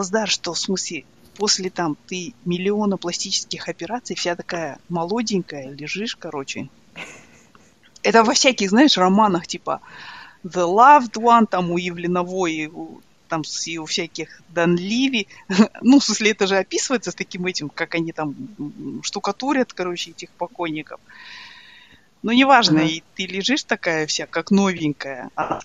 [0.00, 1.04] Коздар, что в смысле
[1.36, 6.70] после там ты миллиона пластических операций, вся такая молоденькая, лежишь, короче.
[8.02, 9.82] Это во всяких, знаешь, романах, типа,
[10.42, 12.72] The Loved One, там у Евленовой,
[13.28, 15.26] там с у всяких Данливи.
[15.82, 18.34] ну, в смысле, это же описывается с таким этим, как они там
[19.02, 20.98] штукатурят, короче, этих покойников.
[22.22, 22.88] Ну, неважно, uh-huh.
[22.88, 25.60] и ты лежишь такая вся, как новенькая, а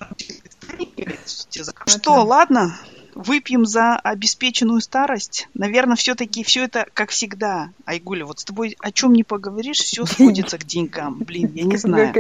[1.85, 2.77] что, ладно,
[3.15, 5.47] выпьем за обеспеченную старость.
[5.53, 10.05] Наверное, все-таки все это, как всегда, Айгуля, вот с тобой о чем не поговоришь, все
[10.05, 11.19] сходится к деньгам.
[11.19, 12.13] Блин, я не знаю.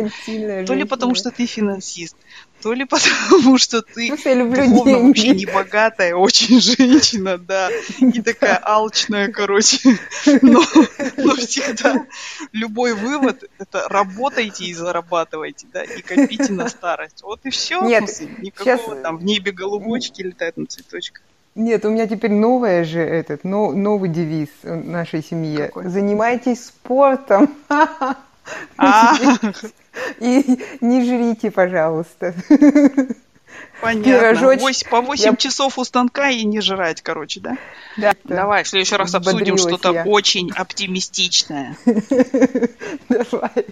[0.65, 2.15] То ли потому, что ты финансист,
[2.65, 2.83] то ли
[3.29, 9.31] потому, что ты я люблю духовно вообще не богатая, очень женщина, да, и такая алчная,
[9.31, 9.77] короче.
[10.41, 10.63] Но,
[11.17, 12.07] но всегда
[12.51, 17.21] любой вывод– это работайте и зарабатывайте, да, и копите на старость.
[17.21, 17.83] Вот и все.
[17.83, 18.09] Нет,
[18.39, 19.03] никакого сейчас...
[19.03, 21.21] там в небе голубочки летают на цветочках.
[21.53, 25.57] Нет, у меня теперь новая же этот, но, новый девиз нашей семьи.
[25.57, 25.87] Какой?
[25.87, 27.53] Занимайтесь спортом.
[28.77, 29.13] А.
[30.19, 32.33] И не жрите, пожалуйста.
[33.81, 34.47] Понятно.
[34.89, 35.35] по 8 я...
[35.35, 37.57] часов у станка и не жрать, короче, да?
[37.97, 38.13] Да.
[38.23, 41.77] Давай, в следующий раз обсудим что-то очень оптимистичное.
[43.09, 43.65] Давай.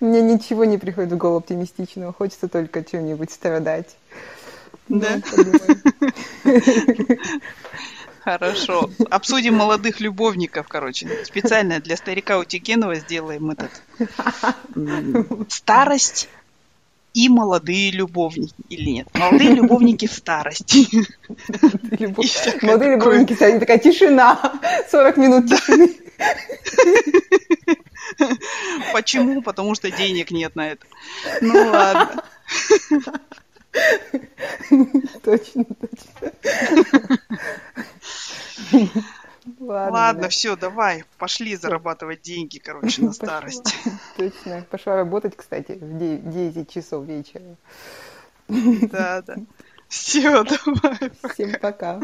[0.00, 2.12] Мне ничего не приходит в голову оптимистичного.
[2.12, 3.96] Хочется только чем-нибудь страдать.
[4.88, 5.20] Да.
[5.36, 5.44] Ну,
[8.28, 8.90] Хорошо.
[9.08, 11.08] Обсудим молодых любовников, короче.
[11.24, 13.70] Специально для старика Утигенова сделаем этот
[15.48, 16.28] старость
[17.14, 18.52] и молодые любовники.
[18.68, 19.08] Или нет?
[19.14, 20.86] Молодые любовники в старости.
[22.60, 24.60] Молодые любовники, они такая тишина.
[24.90, 25.96] 40 минут тишины.
[28.92, 29.40] Почему?
[29.40, 30.84] Потому что денег нет на это.
[31.40, 32.22] Ну ладно.
[35.22, 37.18] Точно, точно.
[39.60, 40.28] Ладно, Ладно да.
[40.28, 43.74] все, давай, пошли зарабатывать деньги, короче, на старость.
[44.16, 44.64] Точно.
[44.70, 47.56] Пошла работать, кстати, в 9 часов вечера.
[48.48, 49.36] Да, да.
[49.88, 51.10] Все, давай.
[51.32, 52.00] Всем пока.